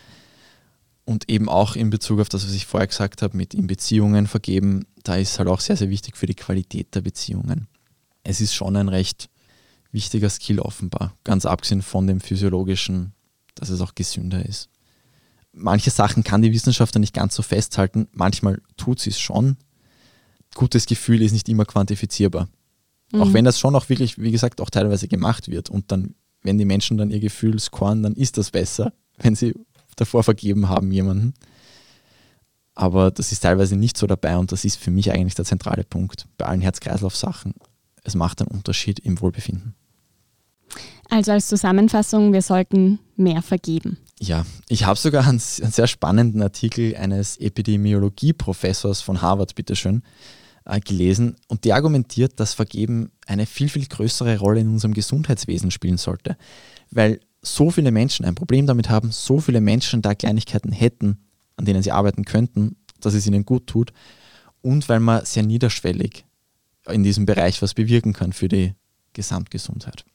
Und 1.10 1.28
eben 1.28 1.50
auch 1.50 1.76
in 1.76 1.90
Bezug 1.90 2.20
auf 2.20 2.30
das, 2.30 2.46
was 2.46 2.54
ich 2.54 2.68
vorher 2.68 2.86
gesagt 2.86 3.24
habe, 3.24 3.36
mit 3.36 3.56
in 3.56 3.66
Beziehungen 3.66 4.28
vergeben, 4.28 4.86
da 5.02 5.16
ist 5.16 5.40
halt 5.40 5.50
auch 5.50 5.60
sehr, 5.60 5.76
sehr 5.76 5.90
wichtig 5.90 6.16
für 6.16 6.28
die 6.28 6.36
Qualität 6.36 6.94
der 6.94 7.02
Beziehungen. 7.02 7.68
Es 8.22 8.42
ist 8.42 8.54
schon 8.54 8.76
ein 8.76 8.90
recht 8.90 9.28
wichtiger 9.92 10.30
Skill 10.30 10.60
offenbar, 10.60 11.18
ganz 11.24 11.48
abgesehen 11.48 11.82
von 11.82 12.06
dem 12.06 12.22
physiologischen, 12.22 13.14
dass 13.56 13.70
es 13.70 13.82
auch 13.82 13.96
gesünder 13.96 14.46
ist. 14.46 14.70
Manche 15.52 15.90
Sachen 15.90 16.24
kann 16.24 16.44
die 16.44 16.54
Wissenschaft 16.54 16.94
nicht 16.94 17.16
ganz 17.16 17.34
so 17.34 17.42
festhalten, 17.42 18.08
manchmal 18.12 18.62
tut 18.78 19.00
sie 19.00 19.10
es 19.10 19.20
schon. 19.20 19.58
Gutes 20.54 20.86
Gefühl 20.86 21.24
ist 21.24 21.32
nicht 21.32 21.50
immer 21.50 21.66
quantifizierbar. 21.66 22.50
Mhm. 23.14 23.22
Auch 23.24 23.34
wenn 23.34 23.46
das 23.46 23.60
schon 23.60 23.76
auch 23.76 23.90
wirklich, 23.90 24.20
wie 24.20 24.30
gesagt, 24.30 24.62
auch 24.62 24.70
teilweise 24.70 25.08
gemacht 25.08 25.48
wird 25.48 25.72
und 25.72 25.92
dann, 25.92 26.14
wenn 26.44 26.60
die 26.60 26.66
Menschen 26.66 27.00
dann 27.00 27.10
ihr 27.10 27.20
Gefühl 27.20 27.58
scoren, 27.58 28.04
dann 28.04 28.14
ist 28.14 28.38
das 28.38 28.52
besser, 28.52 28.94
wenn 29.18 29.34
sie 29.34 29.56
davor 29.96 30.24
vergeben 30.24 30.70
haben, 30.70 30.92
jemanden. 30.92 31.34
Aber 32.76 33.12
das 33.12 33.32
ist 33.32 33.42
teilweise 33.42 33.76
nicht 33.76 33.98
so 33.98 34.08
dabei 34.08 34.38
und 34.38 34.52
das 34.52 34.64
ist 34.64 34.78
für 34.78 34.92
mich 34.92 35.12
eigentlich 35.12 35.36
der 35.36 35.46
zentrale 35.46 35.84
Punkt 35.84 36.28
bei 36.38 36.46
allen 36.46 36.62
Herz-Kreislauf-Sachen. 36.62 37.54
Es 38.04 38.16
macht 38.16 38.42
einen 38.42 38.52
Unterschied 38.52 39.00
im 39.00 39.20
Wohlbefinden. 39.20 39.76
Also 41.10 41.32
als 41.32 41.48
Zusammenfassung, 41.48 42.32
wir 42.34 42.42
sollten 42.42 43.00
mehr 43.16 43.42
vergeben. 43.42 43.98
Ja, 44.20 44.46
ich 44.68 44.86
habe 44.86 45.00
sogar 45.00 45.24
einen, 45.24 45.42
einen, 45.62 45.72
sehr 45.72 45.88
spannenden 45.88 46.42
Artikel 46.42 46.96
eines 46.96 47.38
Epidemiologie-Professors 47.38 49.02
von 49.02 49.22
Harvard, 49.22 49.56
bitteschön, 49.56 50.04
äh, 50.66 50.80
gelesen 50.80 51.36
und 51.48 51.66
der 51.66 51.76
argumentiert, 51.76 52.40
dass 52.40 52.54
Vergeben 52.54 53.12
eine 53.26 53.46
viel, 53.46 53.70
viel 53.70 53.88
größere 53.88 54.40
Rolle 54.40 54.60
in 54.60 54.70
unserem 54.70 54.94
Gesundheitswesen 54.94 55.72
spielen 55.72 55.98
sollte. 55.98 56.38
Weil 56.92 57.22
so 57.42 57.72
viele 57.72 57.92
Menschen 57.92 58.26
ein 58.26 58.36
Problem 58.36 58.68
damit 58.68 58.90
haben, 58.90 59.12
so 59.12 59.40
viele 59.40 59.62
Menschen 59.62 60.02
da 60.02 60.16
Kleinigkeiten 60.16 60.72
hätten, 60.72 61.18
an 61.56 61.66
denen 61.66 61.84
sie 61.84 61.92
arbeiten 61.92 62.26
könnten, 62.26 62.76
dass 63.00 63.14
es 63.14 63.26
ihnen 63.28 63.46
gut 63.46 63.68
tut 63.68 63.94
und 64.62 64.90
weil 64.90 65.00
man 65.00 65.26
sehr 65.26 65.44
niederschwellig 65.44 66.26
in 66.90 67.04
diesem 67.04 67.26
Bereich 67.26 67.62
was 67.62 67.74
bewirken 67.74 68.14
kann 68.14 68.34
für 68.34 68.48
die 68.48 68.74
Gesamtgesundheit. 69.14 70.06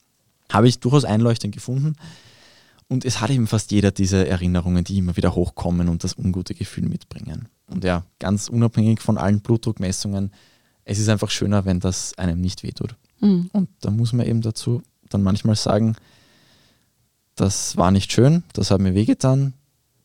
Habe 0.51 0.67
ich 0.67 0.79
durchaus 0.79 1.05
einleuchtend 1.05 1.53
gefunden 1.53 1.95
und 2.87 3.05
es 3.05 3.21
hat 3.21 3.31
eben 3.31 3.47
fast 3.47 3.71
jeder 3.71 3.91
diese 3.91 4.27
Erinnerungen, 4.27 4.83
die 4.83 4.97
immer 4.97 5.17
wieder 5.17 5.33
hochkommen 5.33 5.89
und 5.89 6.03
das 6.03 6.17
ungute 6.17 6.53
Gefühl 6.53 6.87
mitbringen. 6.87 7.47
Und 7.67 7.83
ja, 7.83 8.03
ganz 8.19 8.47
unabhängig 8.47 9.01
von 9.01 9.17
allen 9.17 9.41
Blutdruckmessungen, 9.41 10.31
es 10.83 10.99
ist 10.99 11.09
einfach 11.09 11.31
schöner, 11.31 11.65
wenn 11.65 11.79
das 11.79 12.15
einem 12.17 12.39
nicht 12.39 12.61
wehtut. 12.61 12.95
Mhm. 13.21 13.49
Und 13.53 13.69
da 13.81 13.89
muss 13.89 14.13
man 14.13 14.27
eben 14.27 14.41
dazu 14.41 14.83
dann 15.09 15.23
manchmal 15.23 15.55
sagen, 15.55 15.95
das 17.35 17.77
war 17.77 17.91
nicht 17.91 18.11
schön, 18.11 18.43
das 18.53 18.71
hat 18.71 18.81
mir 18.81 18.93
wehgetan, 18.93 19.53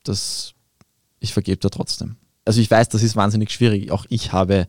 das, 0.04 0.54
ich 1.20 1.32
vergebe 1.32 1.58
da 1.58 1.68
trotzdem. 1.68 2.16
Also 2.44 2.60
ich 2.60 2.70
weiß, 2.70 2.88
das 2.88 3.02
ist 3.02 3.16
wahnsinnig 3.16 3.50
schwierig. 3.50 3.90
Auch 3.92 4.06
ich 4.08 4.32
habe 4.32 4.66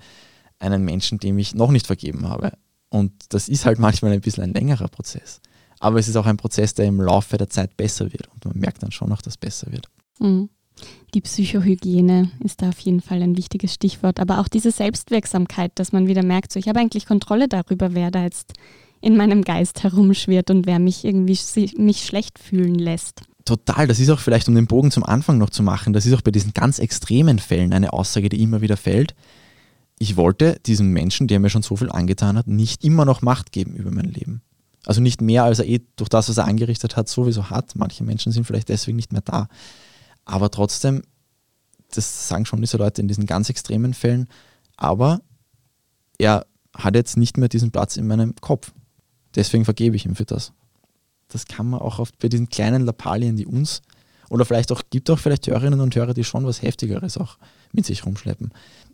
einen 0.60 0.84
Menschen, 0.84 1.18
dem 1.20 1.40
ich 1.40 1.56
noch 1.56 1.72
nicht 1.72 1.88
vergeben 1.88 2.28
habe. 2.28 2.54
Und 2.90 3.12
das 3.30 3.50
ist 3.50 3.66
halt 3.66 3.80
manchmal 3.80 4.12
ein 4.12 4.22
bisschen 4.22 4.44
ein 4.44 4.54
längerer 4.54 4.88
Prozess. 4.88 5.42
Aber 5.80 5.98
es 5.98 6.08
ist 6.08 6.16
auch 6.16 6.28
ein 6.28 6.38
Prozess, 6.38 6.74
der 6.76 6.86
im 6.86 7.02
Laufe 7.02 7.38
der 7.38 7.50
Zeit 7.50 7.76
besser 7.78 8.12
wird. 8.12 8.28
Und 8.28 8.46
man 8.46 8.60
merkt 8.60 8.84
dann 8.84 8.92
schon 8.92 9.10
noch, 9.10 9.22
dass 9.22 9.34
es 9.34 9.38
besser 9.38 9.72
wird. 9.72 9.90
Mhm. 10.20 10.50
Die 11.14 11.22
Psychohygiene 11.22 12.32
ist 12.44 12.62
da 12.62 12.70
auf 12.70 12.80
jeden 12.80 13.02
Fall 13.02 13.22
ein 13.22 13.38
wichtiges 13.38 13.74
Stichwort. 13.74 14.20
Aber 14.20 14.40
auch 14.40 14.48
diese 14.48 14.72
Selbstwirksamkeit, 14.72 15.72
dass 15.76 15.92
man 15.92 16.08
wieder 16.08 16.24
merkt, 16.24 16.52
so 16.52 16.60
ich 16.60 16.68
habe 16.68 16.80
eigentlich 16.80 17.06
Kontrolle 17.06 17.48
darüber, 17.48 17.94
wer 17.94 18.12
da 18.12 18.24
jetzt 18.24 18.54
in 19.02 19.18
meinem 19.18 19.44
Geist 19.44 19.84
herumschwirrt 19.84 20.50
und 20.52 20.66
wer 20.66 20.80
mich 20.80 21.04
irgendwie 21.04 21.38
mich 21.78 22.06
schlecht 22.06 22.40
fühlen 22.40 22.76
lässt. 22.76 23.24
Total, 23.46 23.88
das 23.88 24.00
ist 24.00 24.10
auch 24.10 24.20
vielleicht, 24.20 24.48
um 24.48 24.56
den 24.56 24.68
Bogen 24.68 24.92
zum 24.92 25.04
Anfang 25.04 25.38
noch 25.38 25.50
zu 25.50 25.64
machen, 25.64 25.94
das 25.94 26.06
ist 26.06 26.14
auch 26.14 26.22
bei 26.22 26.32
diesen 26.32 26.54
ganz 26.54 26.80
extremen 26.80 27.40
Fällen 27.40 27.74
eine 27.74 27.94
Aussage, 27.94 28.30
die 28.30 28.42
immer 28.42 28.62
wieder 28.62 28.78
fällt. 28.78 29.16
Ich 29.98 30.16
wollte 30.16 30.60
diesem 30.66 30.92
Menschen, 30.92 31.28
der 31.28 31.40
mir 31.40 31.50
schon 31.50 31.64
so 31.64 31.76
viel 31.76 31.90
angetan 31.90 32.38
hat, 32.38 32.48
nicht 32.48 32.84
immer 32.84 33.06
noch 33.06 33.22
Macht 33.22 33.52
geben 33.52 33.76
über 33.76 33.92
mein 33.92 34.06
Leben. 34.06 34.42
Also 34.86 35.02
nicht 35.02 35.22
mehr, 35.22 35.44
als 35.44 35.60
er 35.60 35.68
eh 35.68 35.82
durch 35.96 36.10
das, 36.10 36.30
was 36.30 36.38
er 36.38 36.46
angerichtet 36.46 36.96
hat, 36.96 37.08
sowieso 37.08 37.50
hat. 37.50 37.76
Manche 37.76 38.04
Menschen 38.04 38.32
sind 38.32 38.46
vielleicht 38.46 38.70
deswegen 38.70 38.96
nicht 38.96 39.12
mehr 39.12 39.22
da. 39.22 39.48
Aber 40.26 40.50
trotzdem, 40.50 41.04
das 41.92 42.28
sagen 42.28 42.46
schon 42.46 42.62
diese 42.62 42.78
Leute 42.78 43.02
in 43.02 43.08
diesen 43.08 43.26
ganz 43.26 43.50
extremen 43.50 43.94
Fällen, 43.94 44.28
aber 44.78 45.22
er 46.18 46.46
hat 46.76 46.96
jetzt 46.96 47.18
nicht 47.18 47.38
mehr 47.38 47.50
diesen 47.50 47.72
Platz 47.72 47.98
in 47.98 48.08
meinem 48.08 48.36
Kopf. 48.40 48.72
Deswegen 49.36 49.66
vergebe 49.66 49.96
ich 49.96 50.06
ihm 50.06 50.16
für 50.16 50.26
das. 50.26 50.54
Das 51.28 51.46
kann 51.46 51.70
man 51.70 51.80
auch 51.80 52.00
oft 52.00 52.18
bei 52.20 52.28
diesen 52.28 52.50
kleinen 52.50 52.86
Lappalien, 52.86 53.38
die 53.38 53.46
uns, 53.46 53.82
oder 54.30 54.46
vielleicht 54.46 54.72
auch, 54.72 54.82
gibt 54.90 55.10
auch 55.10 55.20
vielleicht 55.20 55.48
Hörerinnen 55.48 55.82
und 55.82 55.94
Hörer, 55.94 56.14
die 56.14 56.24
schon 56.24 56.46
was 56.46 56.62
Heftigeres 56.62 57.18
auch 57.18 57.38
mit 57.74 57.86
sich 57.86 58.06
rumschleppen. 58.06 58.52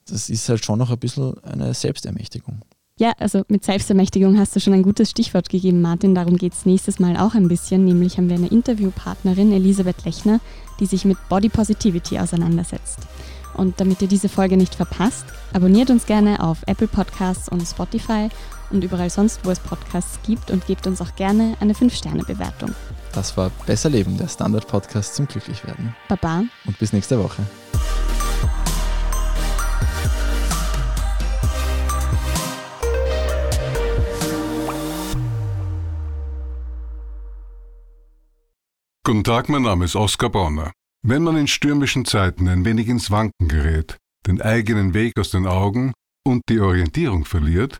Das 0.07 0.29
ist 0.29 0.49
halt 0.49 0.65
schon 0.65 0.79
noch 0.79 0.89
ein 0.89 0.97
bisschen 0.97 1.37
eine 1.43 1.73
Selbstermächtigung. 1.75 2.61
Ja, 2.99 3.13
also 3.19 3.43
mit 3.47 3.63
Selbstermächtigung 3.63 4.39
hast 4.39 4.55
du 4.55 4.59
schon 4.59 4.73
ein 4.73 4.81
gutes 4.81 5.11
Stichwort 5.11 5.49
gegeben, 5.49 5.81
Martin. 5.81 6.15
Darum 6.15 6.37
geht 6.37 6.53
es 6.53 6.65
nächstes 6.65 6.97
Mal 6.97 7.17
auch 7.17 7.35
ein 7.35 7.47
bisschen. 7.47 7.85
Nämlich 7.85 8.17
haben 8.17 8.29
wir 8.29 8.35
eine 8.35 8.47
Interviewpartnerin, 8.47 9.51
Elisabeth 9.51 10.03
Lechner, 10.05 10.39
die 10.79 10.87
sich 10.87 11.05
mit 11.05 11.17
Body 11.29 11.49
Positivity 11.49 12.17
auseinandersetzt. 12.17 12.97
Und 13.53 13.79
damit 13.79 14.01
ihr 14.01 14.07
diese 14.07 14.29
Folge 14.29 14.57
nicht 14.57 14.73
verpasst, 14.73 15.25
abonniert 15.53 15.91
uns 15.91 16.07
gerne 16.07 16.43
auf 16.43 16.63
Apple 16.65 16.87
Podcasts 16.87 17.47
und 17.47 17.61
Spotify 17.61 18.29
und 18.69 18.83
überall 18.83 19.09
sonst, 19.09 19.45
wo 19.45 19.51
es 19.51 19.59
Podcasts 19.59 20.19
gibt 20.25 20.51
und 20.51 20.65
gebt 20.67 20.87
uns 20.87 21.01
auch 21.01 21.15
gerne 21.15 21.55
eine 21.59 21.73
5-Sterne-Bewertung. 21.73 22.73
Das 23.13 23.37
war 23.37 23.51
Besser 23.65 23.89
Leben, 23.89 24.17
der 24.17 24.27
Standard-Podcast 24.27 25.15
zum 25.15 25.27
Glücklichwerden. 25.27 25.95
Baba. 26.07 26.43
Und 26.65 26.77
bis 26.79 26.93
nächste 26.93 27.21
Woche. 27.21 27.43
Guten 39.03 39.23
Tag, 39.23 39.47
mein 39.47 39.61
Name 39.61 39.85
ist 39.85 39.95
Oskar 39.95 40.29
Bonner. 40.29 40.73
Wenn 41.01 41.23
man 41.23 41.37
in 41.37 41.47
stürmischen 41.47 42.03
Zeiten 42.03 42.49
ein 42.49 42.65
wenig 42.65 42.89
ins 42.89 43.09
Wanken 43.09 43.47
gerät, 43.47 43.95
den 44.25 44.41
eigenen 44.41 44.93
Weg 44.93 45.13
aus 45.17 45.29
den 45.29 45.47
Augen 45.47 45.93
und 46.25 46.41
die 46.49 46.59
Orientierung 46.59 47.23
verliert, 47.23 47.79